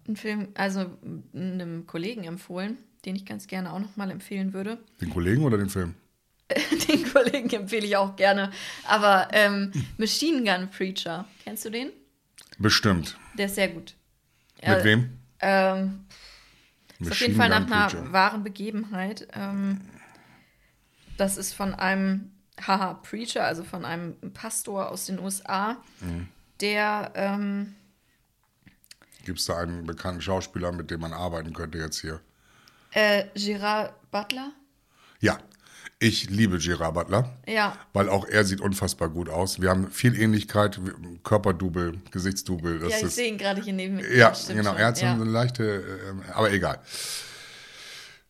[0.07, 0.91] einen Film, also
[1.35, 4.79] einem Kollegen empfohlen, den ich ganz gerne auch nochmal empfehlen würde.
[5.01, 5.95] Den Kollegen oder den Film?
[6.89, 8.51] Den Kollegen empfehle ich auch gerne.
[8.87, 11.91] Aber ähm, Machine Gun Preacher, kennst du den?
[12.59, 13.17] Bestimmt.
[13.35, 13.95] Der ist sehr gut.
[14.57, 15.19] Mit Ja, wem?
[15.41, 16.05] Ähm,
[17.01, 18.13] ist auf jeden Fall nach einer Preacher.
[18.13, 19.27] wahren Begebenheit.
[19.35, 19.81] Ähm,
[21.17, 22.31] das ist von einem
[22.65, 26.29] haha Preacher, also von einem Pastor aus den USA, Mhm.
[26.61, 27.75] der ähm,
[29.25, 32.21] Gibt es da einen bekannten Schauspieler, mit dem man arbeiten könnte jetzt hier?
[32.93, 34.53] äh, Gerard Butler.
[35.21, 35.39] Ja,
[36.03, 37.31] ich liebe Gerard Butler.
[37.47, 39.61] Ja, Weil auch er sieht unfassbar gut aus.
[39.61, 40.81] Wir haben viel Ähnlichkeit,
[41.23, 42.81] Körperdouble, Gesichtsdouble.
[42.81, 44.17] Das ja, ich sehe ihn gerade hier neben mir.
[44.17, 44.71] Ja, genau.
[44.71, 44.79] schon.
[44.79, 45.13] Er hat so ja.
[45.13, 46.81] eine leichte, äh, aber egal.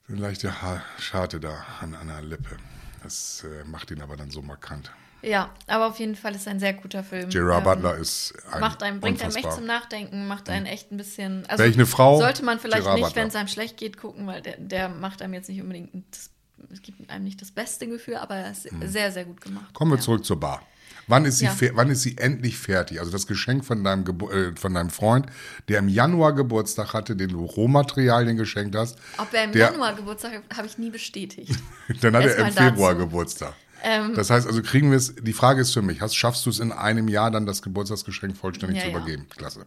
[0.08, 2.56] Eine leichte ha Scharte da an einer Lippe.
[3.02, 4.92] Das äh, macht ihn aber dann so markant.
[5.22, 7.30] ja, aber auf jeden Fall ist ein sehr guter Film.
[7.30, 9.56] Gerard Ähm, Butler ist ein Macht einen, bringt einem echt unfassbar.
[9.56, 11.46] zum Nachdenken, macht einen echt ein bisschen.
[11.46, 13.96] Also Wäre ich eine Frau, Sollte man vielleicht Gerard nicht, wenn es einem schlecht geht,
[13.96, 15.90] gucken, weil der, der macht einem jetzt nicht unbedingt.
[16.10, 16.32] Das,
[16.72, 19.70] es gibt einem nicht das beste Gefühl, aber er ist sehr, sehr gut gemacht.
[19.70, 19.74] Mhm.
[19.74, 20.02] Kommen wir ja.
[20.02, 20.62] zurück zur Bar.
[21.06, 21.56] Wann ist, sie Ja.
[21.74, 23.00] wann ist sie endlich fertig?
[23.00, 25.26] Also das Geschenk von deinem, Gebu äh, von deinem Freund,
[25.68, 28.98] der im Januar Geburtstag hatte, den du Rohmaterialien geschenkt hast.
[29.18, 31.52] Ob er im der, Januar Geburtstag hat, habe ich nie bestätigt.
[32.00, 33.06] Dann hat er im Februar dazu.
[33.06, 33.54] Geburtstag.
[33.84, 36.50] Ähm, das heißt also, kriegen wir es, die Frage ist für mich, hast, schaffst du
[36.50, 38.96] es in einem Jahr dann das Geburtstagsgeschenk vollständig Ja, zu ja.
[38.96, 39.28] übergeben?
[39.28, 39.64] Klasse.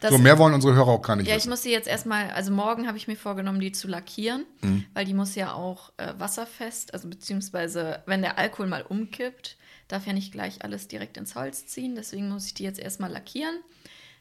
[0.00, 1.50] Das- so, mehr wollen unsere Hörer auch gar nicht Ja, ich wissen.
[1.50, 4.84] muss die jetzt erstmal, also morgen habe ich mir vorgenommen, die zu lackieren, Mhm.
[4.94, 9.56] weil die muss ja auch äh, wasserfest, also beziehungsweise wenn der Alkohol mal umkippt,
[9.88, 13.10] darf ja nicht gleich alles direkt ins Holz ziehen, deswegen muss ich die jetzt erstmal
[13.12, 13.56] lackieren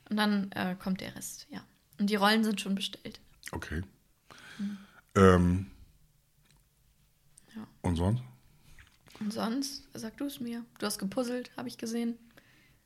[0.10, 1.62] und dann äh, kommt der Rest, ja.
[2.00, 3.20] Und die Rollen sind schon bestellt.
[3.52, 3.82] Okay.
[5.16, 5.68] Ähm,
[7.56, 7.68] Ja.
[7.82, 8.22] Und sonst?
[9.22, 10.66] Und sonst, sag du es mir.
[10.80, 12.18] Du hast gepuzzelt, habe ich gesehen.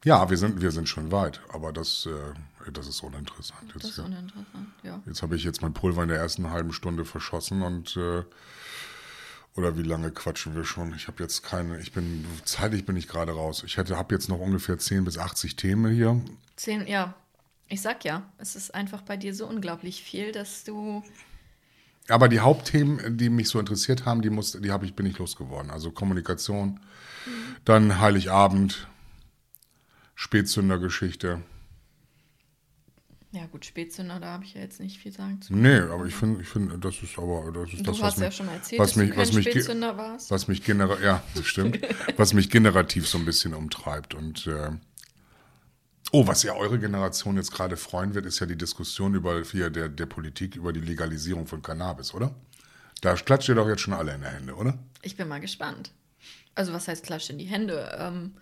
[0.04, 3.74] Ja, wir sind, wir sind schon weit, aber das, äh, das ist uninteressant.
[3.74, 4.04] Das Jetzt, ist ja.
[4.04, 5.02] uninteressant, ja.
[5.06, 8.24] jetzt habe ich jetzt mein Pulver in der ersten halben Stunde verschossen und äh,
[9.56, 10.94] oder wie lange quatschen wir schon?
[10.94, 13.64] Ich habe jetzt keine, ich bin, zeitlich bin ich gerade raus.
[13.66, 16.22] Ich hätte, habe jetzt noch ungefähr 10 bis 80 Themen hier.
[16.58, 17.16] Zehn, ja.
[17.68, 21.04] Ich sag ja, es ist einfach bei dir so unglaublich viel, dass du.
[22.08, 25.18] Aber die Hauptthemen, die mich so interessiert haben, die, muss, die habe ich, bin ich
[25.18, 25.72] losgeworden.
[25.72, 26.80] Also Kommunikation,
[27.64, 28.88] dann Heiligabend,
[30.14, 31.42] Spätzündergeschichte.
[33.32, 35.54] Ja, gut, Spätzünder, da habe ich ja jetzt nicht viel sagen zu.
[35.54, 38.20] Nee, aber ich finde, ich finde, das ist aber das ist Du das, was hast
[38.20, 39.48] ja mich, schon erzählt, was mich, was mich,
[40.30, 41.80] was mich genera ja, stimmt,
[42.18, 44.70] was mich generativ so ein bisschen umtreibt und äh,
[46.12, 49.70] oh, was ja eure Generation jetzt gerade freuen wird, ist ja die Diskussion über hier
[49.70, 52.34] der der Politik über die Legalisierung von Cannabis, oder?
[53.02, 54.78] Da klatscht ihr doch jetzt schon alle in die Hände, oder?
[55.02, 55.92] Ich bin mal gespannt.
[56.56, 57.96] Also, was heißt Klatsch in die Hände?
[58.00, 58.34] Ähm,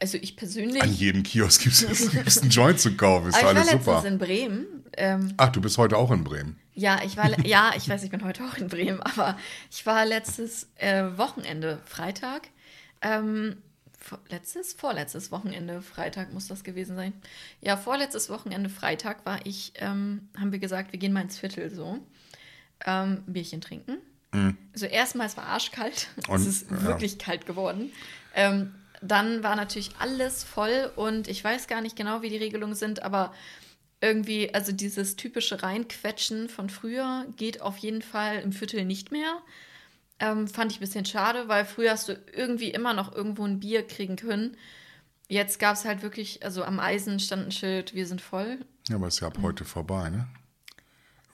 [0.00, 0.82] Also ich persönlich.
[0.82, 3.28] An jedem Kiosk gibt es einen Joint zu kaufen.
[3.28, 4.04] Ist Aber ich war alles super.
[4.06, 4.66] in Bremen.
[4.96, 6.56] Ähm, Ach, du bist heute auch in Bremen.
[6.74, 9.36] ja, ich war, ja, ich weiß, ich bin heute auch in Bremen, aber
[9.70, 12.48] ich war letztes äh, Wochenende, Freitag.
[13.00, 13.56] Ähm,
[14.28, 17.12] letztes, vorletztes Wochenende, Freitag muss das gewesen sein.
[17.60, 21.70] Ja, vorletztes Wochenende, Freitag war ich, ähm, haben wir gesagt, wir gehen mal ins Viertel
[21.70, 21.98] so.
[22.86, 23.98] Ähm, Bierchen trinken.
[24.72, 26.08] Also erstmal, es war arschkalt.
[26.16, 26.34] Mhm.
[26.34, 26.82] Und, es ist ja.
[26.82, 27.92] wirklich kalt geworden.
[28.34, 32.74] Ähm, dann war natürlich alles voll und ich weiß gar nicht genau, wie die Regelungen
[32.74, 33.32] sind, aber
[34.00, 39.40] irgendwie, also dieses typische Reinquetschen von früher geht auf jeden Fall im Viertel nicht mehr.
[40.20, 43.60] Ähm, fand ich ein bisschen schade, weil früher hast du irgendwie immer noch irgendwo ein
[43.60, 44.56] Bier kriegen können.
[45.28, 48.58] Jetzt gab es halt wirklich, also am Eisen stand ein Schild, wir sind voll.
[48.88, 50.26] Ja, aber ist ja ab heute vorbei, ne?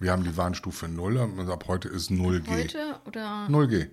[0.01, 2.49] Wir haben die Warnstufe 0 und ab heute ist 0G.
[2.51, 3.89] Heute oder 0G.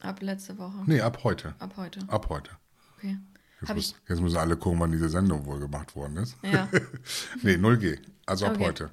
[0.00, 0.82] ab letzte Woche?
[0.86, 1.54] Nee, ab heute.
[1.58, 2.00] Ab heute.
[2.08, 2.50] Ab heute.
[2.96, 3.18] Okay.
[3.60, 6.34] Jetzt, muss, jetzt müssen alle gucken, wann diese Sendung wohl gemacht worden ist.
[6.42, 6.68] Ja.
[7.42, 7.98] nee, 0G.
[8.24, 8.64] Also ab Okay.
[8.64, 8.90] heute.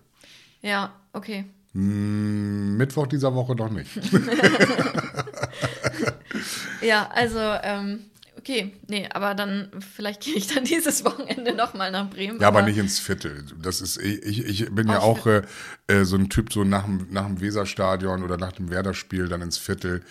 [0.61, 1.45] ja, okay.
[1.77, 3.91] Hm, Mittwoch dieser Woche noch nicht.
[6.81, 8.05] Ja, also, ähm,
[8.37, 12.39] okay, nee, aber dann, vielleicht gehe ich dann dieses Wochenende nochmal nach Bremen.
[12.39, 13.43] Ja, aber nicht ins Viertel.
[13.61, 15.41] Das ist, ich, ich, bin ja auch äh,
[15.87, 19.41] äh, so ein Typ, so nach dem, nach dem Weserstadion oder nach dem Werder-Spiel dann
[19.41, 20.03] ins Viertel.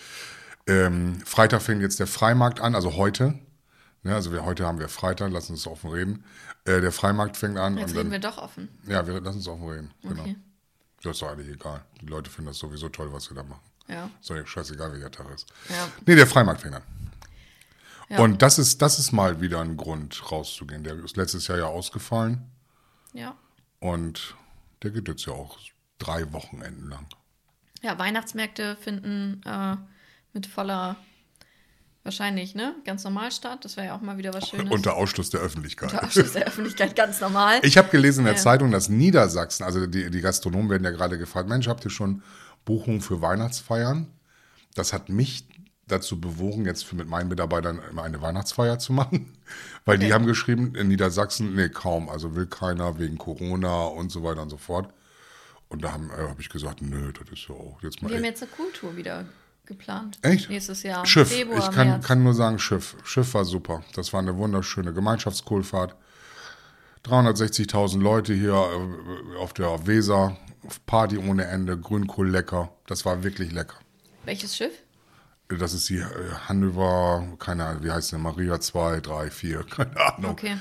[0.67, 3.33] Ähm, Freitag fängt jetzt der Freimarkt an, also heute.
[4.03, 6.23] Ja, also wir, heute haben wir Freitag, lass uns offen reden.
[6.65, 7.77] Äh, der Freimarkt fängt an.
[7.77, 8.69] Jetzt und reden dann, wir doch offen.
[8.87, 9.91] Ja, wir lassen uns offen reden.
[10.03, 10.25] Genau.
[11.03, 11.83] Das ist doch eigentlich egal.
[12.01, 13.61] Die Leute finden das sowieso toll, was wir da machen.
[13.87, 14.09] Ja.
[14.19, 15.47] Ist doch scheißegal, welcher Tag ist.
[15.69, 15.87] Ja.
[16.05, 16.81] Nee, der Freimarkt an.
[18.09, 18.19] Ja.
[18.19, 20.83] Und das ist, das ist mal wieder ein Grund, rauszugehen.
[20.83, 22.49] Der ist letztes Jahr ja ausgefallen.
[23.13, 23.35] Ja.
[23.79, 24.35] Und
[24.81, 25.57] der geht jetzt ja auch
[25.99, 27.05] drei Wochenenden lang.
[27.81, 29.75] Ja, Weihnachtsmärkte finden äh,
[30.33, 30.95] mit voller,
[32.07, 32.73] wahrscheinlich, ne?
[32.85, 33.63] Ganz normal statt.
[33.63, 34.71] Das wäre ja auch mal wieder was Schönes.
[34.73, 35.91] Unter Ausschluss der Öffentlichkeit.
[35.93, 37.59] Unter Ausschluss der Öffentlichkeit, ganz normal.
[37.61, 38.39] Ich habe gelesen in der Ja.
[38.41, 42.23] Zeitung, dass Niedersachsen, also die, die Gastronomen werden ja gerade gefragt, Mensch, habt ihr schon
[42.65, 44.07] Buchungen für Weihnachtsfeiern?
[44.73, 45.45] Das hat mich
[45.87, 49.37] dazu bewogen, jetzt für mit meinen Mitarbeitern immer eine Weihnachtsfeier zu machen.
[49.85, 50.13] Weil die Okay.
[50.15, 54.49] haben geschrieben, in Niedersachsen, nee, kaum, also will keiner wegen Corona und so weiter und
[54.49, 54.89] so fort.
[55.69, 58.09] Und da habe äh, hab ich gesagt, nö, das ist ja auch jetzt mal.
[58.09, 59.25] wir haben jetzt eine Kultur wieder
[59.67, 60.17] geplant.
[60.21, 60.49] Echt?
[60.49, 61.05] Nächstes Jahr.
[61.05, 61.29] Schiff.
[61.29, 62.95] Februar, ich kann, kann nur sagen Schiff.
[63.03, 63.83] Schiff war super.
[63.93, 65.95] Das war eine wunderschöne Gemeinschaftskohlfahrt.
[67.05, 70.37] 360.000 Leute hier äh, auf der Weser.
[70.85, 71.77] Party ohne Ende.
[71.77, 72.69] Grünkohl lecker.
[72.87, 73.77] Das war wirklich lecker.
[74.25, 74.73] Welches Schiff?
[75.49, 76.05] Das ist die äh,
[76.49, 78.17] Hannover, keine Ahnung, wie heißt die?
[78.17, 80.31] Maria 2, 3, 4, keine Ahnung.
[80.31, 80.57] Okay.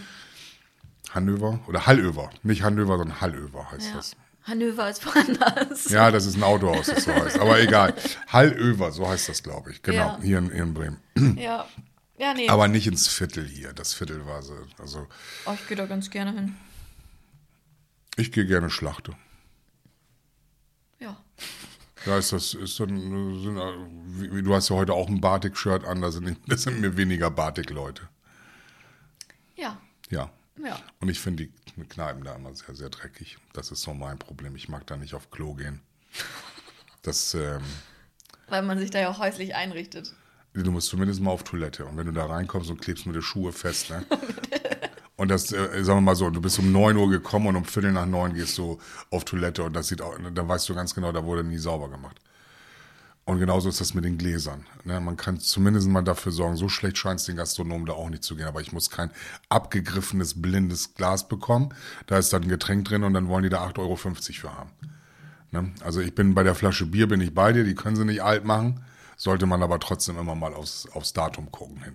[1.10, 2.30] Hannover oder Hallöver.
[2.44, 3.96] Nicht Hannover, sondern Hallöver heißt Ja.
[3.96, 4.16] das.
[4.46, 5.90] Hannover ist woanders.
[5.90, 7.38] Ja, das ist ein Autohaus, das so heißt.
[7.38, 7.94] Aber egal.
[8.28, 9.82] Hallöver, so heißt das, glaube ich.
[9.82, 10.18] Genau, Ja.
[10.22, 10.98] hier in, hier in Bremen.
[11.36, 11.66] Ja.
[12.18, 12.48] Ja, nee.
[12.48, 13.72] Aber nicht ins Viertel hier.
[13.72, 14.54] Das Viertel war so.
[14.78, 15.06] Also,
[15.46, 16.54] oh, ich gehe da ganz gerne hin.
[18.16, 19.12] ich gehe gerne Schlachte.
[20.98, 21.16] Ja.
[22.06, 22.96] Da ist das, ist dann,
[23.42, 23.56] sind,
[24.32, 27.30] wie, du hast ja heute auch ein Batik-Shirt an, da sind, das sind mir weniger
[27.30, 28.08] Batik-Leute.
[29.56, 29.76] Ja.
[30.08, 30.30] Ja.
[30.64, 30.78] Ja.
[31.00, 33.38] Und ich finde die Kneipen da immer sehr, sehr dreckig.
[33.52, 34.56] Das ist so mein Problem.
[34.56, 35.80] Ich mag da nicht auf Klo gehen.
[37.02, 37.62] Das, ähm,
[38.48, 40.14] Weil man sich da ja auch häuslich einrichtet.
[40.54, 41.84] du musst zumindest mal auf Toilette.
[41.84, 44.04] Und wenn du da reinkommst und klebst mit den Schuhe fest, ne?
[45.16, 47.64] Und das, äh, sagen wir mal so, du bist um 9 Uhr gekommen und um
[47.64, 48.78] Viertel nach neun gehst du
[49.10, 51.88] auf Toilette und das sieht auch, da weißt du ganz genau, da wurde nie sauber
[51.88, 52.20] gemacht.
[53.26, 54.64] Und genauso ist das mit den Gläsern.
[54.84, 55.00] Ne?
[55.00, 58.22] Man kann zumindest mal dafür sorgen, so schlecht scheint es den Gastronomen da auch nicht
[58.22, 59.10] zu gehen, aber ich muss kein
[59.48, 61.74] abgegriffenes, blindes Glas bekommen.
[62.06, 64.70] Da ist dann ein Getränk drin und dann wollen die da 8,50 Euro für haben.
[65.50, 65.72] Ne?
[65.82, 68.22] Also ich bin bei der Flasche Bier, bin ich bei dir, die können sie nicht
[68.22, 68.84] alt machen,
[69.16, 71.94] sollte man aber trotzdem immer mal aufs, aufs Datum gucken hin.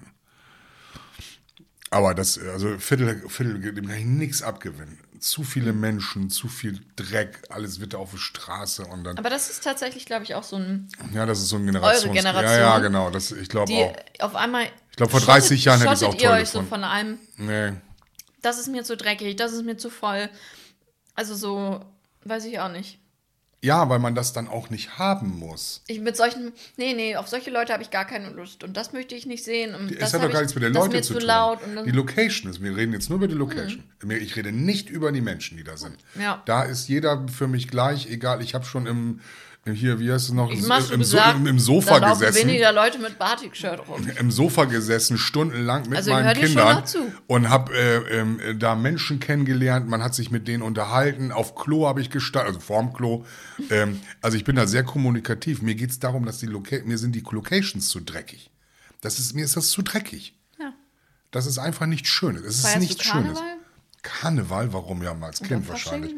[1.94, 4.98] Aber das, also Viertel, Viertel, dem kann ich nichts abgewinnen.
[5.20, 9.18] Zu viele Menschen, zu viel Dreck, alles wird auf der Straße und dann.
[9.18, 10.88] Aber das ist tatsächlich, glaube ich, auch so ein.
[11.14, 12.14] Ja, das ist so ein Generations...
[12.14, 12.44] Generation.
[12.44, 13.12] Ja, ja, genau.
[13.12, 14.24] Das, ich glaube auch.
[14.24, 14.64] auf einmal.
[14.90, 16.70] Ich glaub, vor 30 Jahren hätte ich's auch schottet ihr toll euch so gefunden.
[16.70, 17.20] von allem.
[17.38, 17.74] Nee.
[18.42, 20.30] Das ist mir zu dreckig, das ist mir zu voll.
[21.14, 21.86] Also so,
[22.24, 23.01] weiß ich auch nicht.
[23.64, 25.84] Ja, weil man das dann auch nicht haben muss.
[25.86, 28.92] Ich mit solchen, nee, nee, auf solche Leute habe ich gar keine Lust und das
[28.92, 29.76] möchte ich nicht sehen.
[29.76, 31.86] Und Es das hat doch gar ich- nichts mit den das Leuten zu tun.
[31.86, 33.84] die Location ist, wir reden jetzt nur über die Location.
[34.20, 35.96] Ich rede nicht über die Menschen, die da sind.
[36.20, 36.42] Ja.
[36.46, 38.42] Da ist jeder für mich gleich, egal.
[38.42, 39.20] Ich habe schon im,
[39.66, 42.48] hier, wie heißt es noch, ich mach im, im, so, gesagt, im, Sofa da gesessen.
[42.48, 44.08] weniger Leute mit Batik-Shirt rum.
[44.20, 46.84] im Sofa gesessen, stundenlang mit Also meinen Kindern
[47.28, 49.88] und habe äh, äh, da Menschen kennengelernt.
[49.88, 51.32] Man hat sich mit denen unterhalten.
[51.32, 53.24] Auf Klo habe ich gestanden, also vorm Klo.
[53.70, 55.62] Ähm, also ich bin da sehr kommunikativ.
[55.62, 58.50] Mir geht es darum, dass die Loca mir sind die Locations zu dreckig.
[59.02, 60.36] Das ist, mir ist das zu dreckig.
[60.60, 60.74] Ja.
[61.30, 62.36] Das ist einfach nicht schön.
[62.36, 63.40] Es ist nichts Schönes.
[64.02, 64.74] Karneval?
[64.74, 66.14] Warum ja mal als Kind wahrscheinlich.
[66.14, 66.18] So?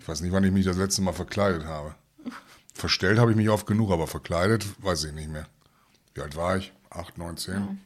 [0.00, 1.94] Ich weiß nicht, wann ich mich das letzte Mal verkleidet habe.
[2.78, 5.48] Verstellt habe ich mich oft genug, aber verkleidet weiß ich nicht mehr.
[6.14, 6.72] Wie alt war ich?
[6.90, 7.80] Acht, neun, zehn?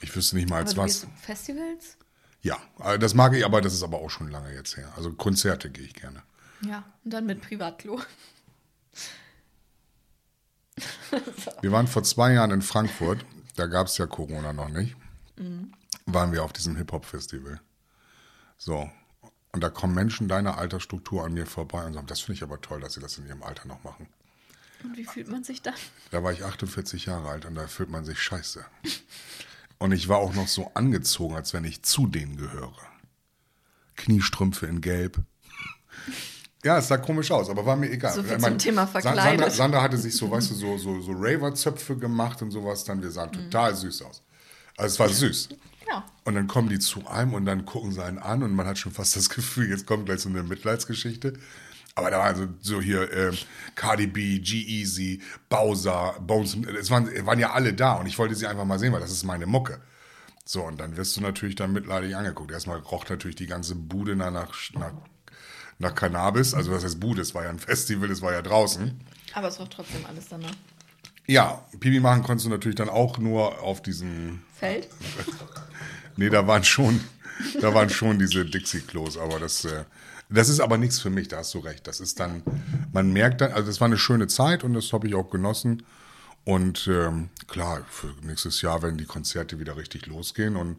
[0.00, 1.06] Ich wüsste nicht mal Aber als du was.
[1.22, 1.96] Festivals?
[2.42, 4.92] Ja, äh, das mag ich, aber das ist aber auch schon lange jetzt her.
[4.96, 6.20] Also Konzerte gehe ich gerne.
[6.62, 8.00] Ja, und dann mit Privatklo.
[11.60, 14.96] Wir waren vor zwei Jahren in Frankfurt, da gab es ja Corona noch nicht.
[15.36, 15.72] Mhm.
[16.06, 17.60] Waren wir auf diesem Hip-Hop-Festival.
[18.58, 18.90] So.
[19.52, 22.60] Und da kommen Menschen deiner Altersstruktur an mir vorbei und sagen, das finde ich aber
[22.60, 24.06] toll, dass sie das in ihrem Alter noch machen.
[24.84, 25.74] Und wie fühlt man sich dann?
[26.10, 28.64] Da war ich 48 Jahre alt und da fühlt man sich scheiße.
[29.78, 32.72] Und ich war auch noch so angezogen, als wenn ich zu denen gehöre.
[33.96, 35.18] Kniestrümpfe in Gelb.
[36.62, 38.12] Ja, es sah komisch aus, aber war mir egal.
[38.14, 39.24] So viel zum Thema Sa- verkleidet.
[39.40, 43.02] Sandra, Sandra hatte sich so, weißt du, so, so, so Raver-Zöpfe gemacht und sowas dann.
[43.02, 44.22] Wir sahen total süß aus.
[44.76, 45.48] Also es war süß.
[45.90, 46.04] Ja.
[46.24, 48.78] Und dann kommen die zu einem und dann gucken sie einen an und man hat
[48.78, 51.34] schon fast das Gefühl, jetzt kommt gleich so eine Mitleidsgeschichte.
[51.96, 53.36] Aber da waren so, so hier ähm,
[53.74, 58.46] Cardi B, G-Eazy, Bowser, Bones, es waren, waren ja alle da und ich wollte sie
[58.46, 59.80] einfach mal sehen, weil das ist meine Mucke.
[60.44, 62.52] So, und dann wirst du natürlich dann mitleidig angeguckt.
[62.52, 64.32] Erstmal roch natürlich die ganze Bude nach,
[64.72, 64.92] nach,
[65.78, 66.54] nach, Cannabis.
[66.54, 67.22] Also was heißt Bude?
[67.22, 69.00] Es war ja ein Festival, es war ja draußen.
[69.34, 70.54] Aber es roch trotzdem alles danach.
[71.26, 74.88] Ja, Pipi machen konntest du natürlich dann auch nur auf diesen Feld?
[76.16, 77.00] Nee, da waren schon,
[77.60, 79.84] da waren schon diese Dixie-Klos, aber das, äh,
[80.28, 81.86] das ist aber nichts für mich, da hast du recht.
[81.86, 82.42] Das ist dann,
[82.92, 85.84] man merkt dann, also das war eine schöne Zeit und das habe ich auch genossen.
[86.44, 90.76] Und ähm, klar, für nächstes Jahr werden die Konzerte wieder richtig losgehen und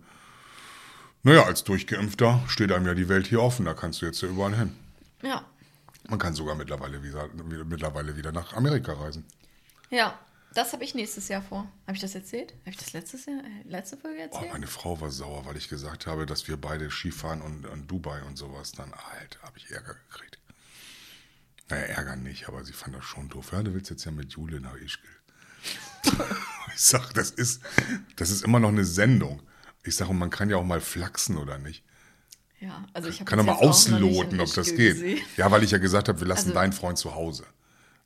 [1.23, 4.27] naja, als Durchgeimpfter steht einem ja die Welt hier offen, da kannst du jetzt ja
[4.27, 4.75] überall hin.
[5.21, 5.45] Ja.
[6.09, 7.29] Man kann sogar mittlerweile wieder,
[7.65, 9.23] mittlerweile wieder nach Amerika reisen.
[9.91, 10.17] Ja.
[10.53, 11.71] Das habe ich nächstes Jahr vor.
[11.87, 12.51] Habe ich das erzählt?
[12.61, 14.51] Habe ich das letztes Jahr, äh, letzte Folge Oh, erzählt?
[14.51, 18.21] meine Frau war sauer, weil ich gesagt habe, dass wir beide Skifahren und, und Dubai
[18.23, 18.73] und sowas.
[18.73, 20.39] Dann, Alter, habe ich Ärger gekriegt.
[21.69, 23.51] Naja, Ärger nicht, aber sie fand das schon doof.
[23.53, 25.07] Ja, du willst jetzt ja mit Jule nach Ischgl.
[26.75, 27.61] ich sag, das ist,
[28.17, 29.41] das ist immer noch eine Sendung.
[29.83, 31.83] Ich sage, man kann ja auch mal flachsen oder nicht.
[32.59, 34.95] ja, also ich habe Kann doch mal ausloten, ob das geht.
[34.95, 35.19] gesehen.
[35.37, 37.45] Ja, weil ich ja gesagt habe, wir lassen Also- deinen Freund zu Hause.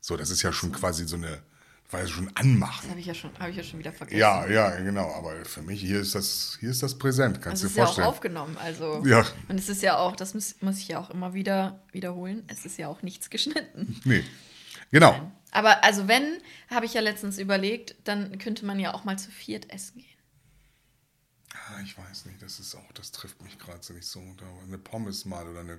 [0.00, 1.42] So, das ist ja schon quasi so eine,
[1.90, 2.80] war ja schon anmachen.
[2.82, 4.18] Das habe ich, ja schon- habe ich ja schon wieder vergessen.
[4.18, 5.12] Ja, ja, genau.
[5.14, 7.76] Aber für mich, hier ist das, hier ist das präsent, kannst Also du es ist
[7.76, 8.36] dir ja auch vorstellen.
[8.38, 8.56] aufgenommen.
[8.58, 9.24] Also Ja.
[9.48, 12.42] und es ist ja auch, das muss, muss ich ja auch immer wieder wiederholen.
[12.48, 14.00] Es ist ja auch nichts geschnitten.
[14.04, 14.24] Nee.
[14.90, 15.32] Genau.
[15.52, 19.30] Aber also wenn, habe ich ja letztens überlegt, dann könnte man ja auch mal zu
[19.30, 20.06] viert essen gehen.
[21.54, 24.20] Ah, Ich weiß nicht, das ist auch, das trifft mich gerade so nicht so.
[24.66, 25.78] Eine Pommes mal oder eine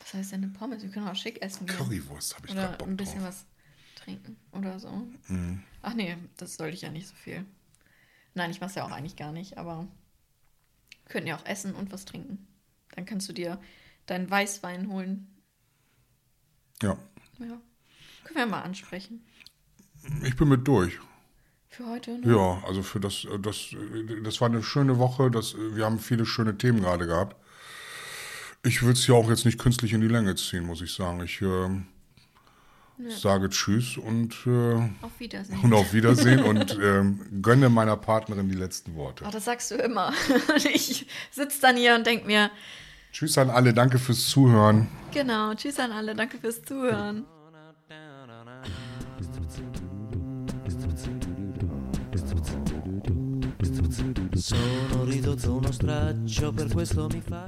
[0.00, 0.82] Was heißt denn eine Pommes?
[0.82, 1.76] Wir können auch schick essen gehen.
[1.76, 3.28] Currywurst habe ich gerade Bock ein bisschen drauf.
[3.28, 3.46] was
[4.04, 4.90] trinken oder so.
[5.28, 5.62] Mhm.
[5.82, 7.44] Ach nee, das sollte ich ja nicht so viel.
[8.34, 11.74] Nein, ich mache es ja auch eigentlich gar nicht, aber wir könnten ja auch essen
[11.74, 12.46] und was trinken.
[12.94, 13.60] Dann kannst du dir
[14.06, 15.28] deinen Weißwein holen.
[16.82, 16.96] Ja,
[17.38, 17.60] Ja.
[18.24, 19.24] Können wir mal ansprechen.
[20.24, 20.98] ich bin mit durch.
[21.68, 22.18] Für heute?
[22.18, 22.34] Ne?
[22.34, 23.74] Ja, also für das, das,
[24.22, 25.30] das war eine schöne Woche.
[25.30, 27.36] Das, wir haben viele schöne Themen gerade gehabt.
[28.64, 31.20] Ich will es ja auch jetzt nicht künstlich in die Länge ziehen, muss ich sagen.
[31.22, 31.42] Ich
[32.98, 35.58] ähm, sage Tschüss und, äh, Auf Wiedersehen.
[35.62, 39.24] und auf Wiedersehen und ähm, gönne meiner Partnerin die letzten Worte.
[39.26, 40.12] Oh, das sagst du immer.
[40.72, 42.50] Ich sitze dann hier und denke mir,
[43.12, 44.88] Tschüss an alle, danke fürs Zuhören.
[45.12, 47.24] genau, tschüss an alle, danke fürs Zuhören.
[54.34, 57.44] Sono ridotto uno straccio, per questo mi fa...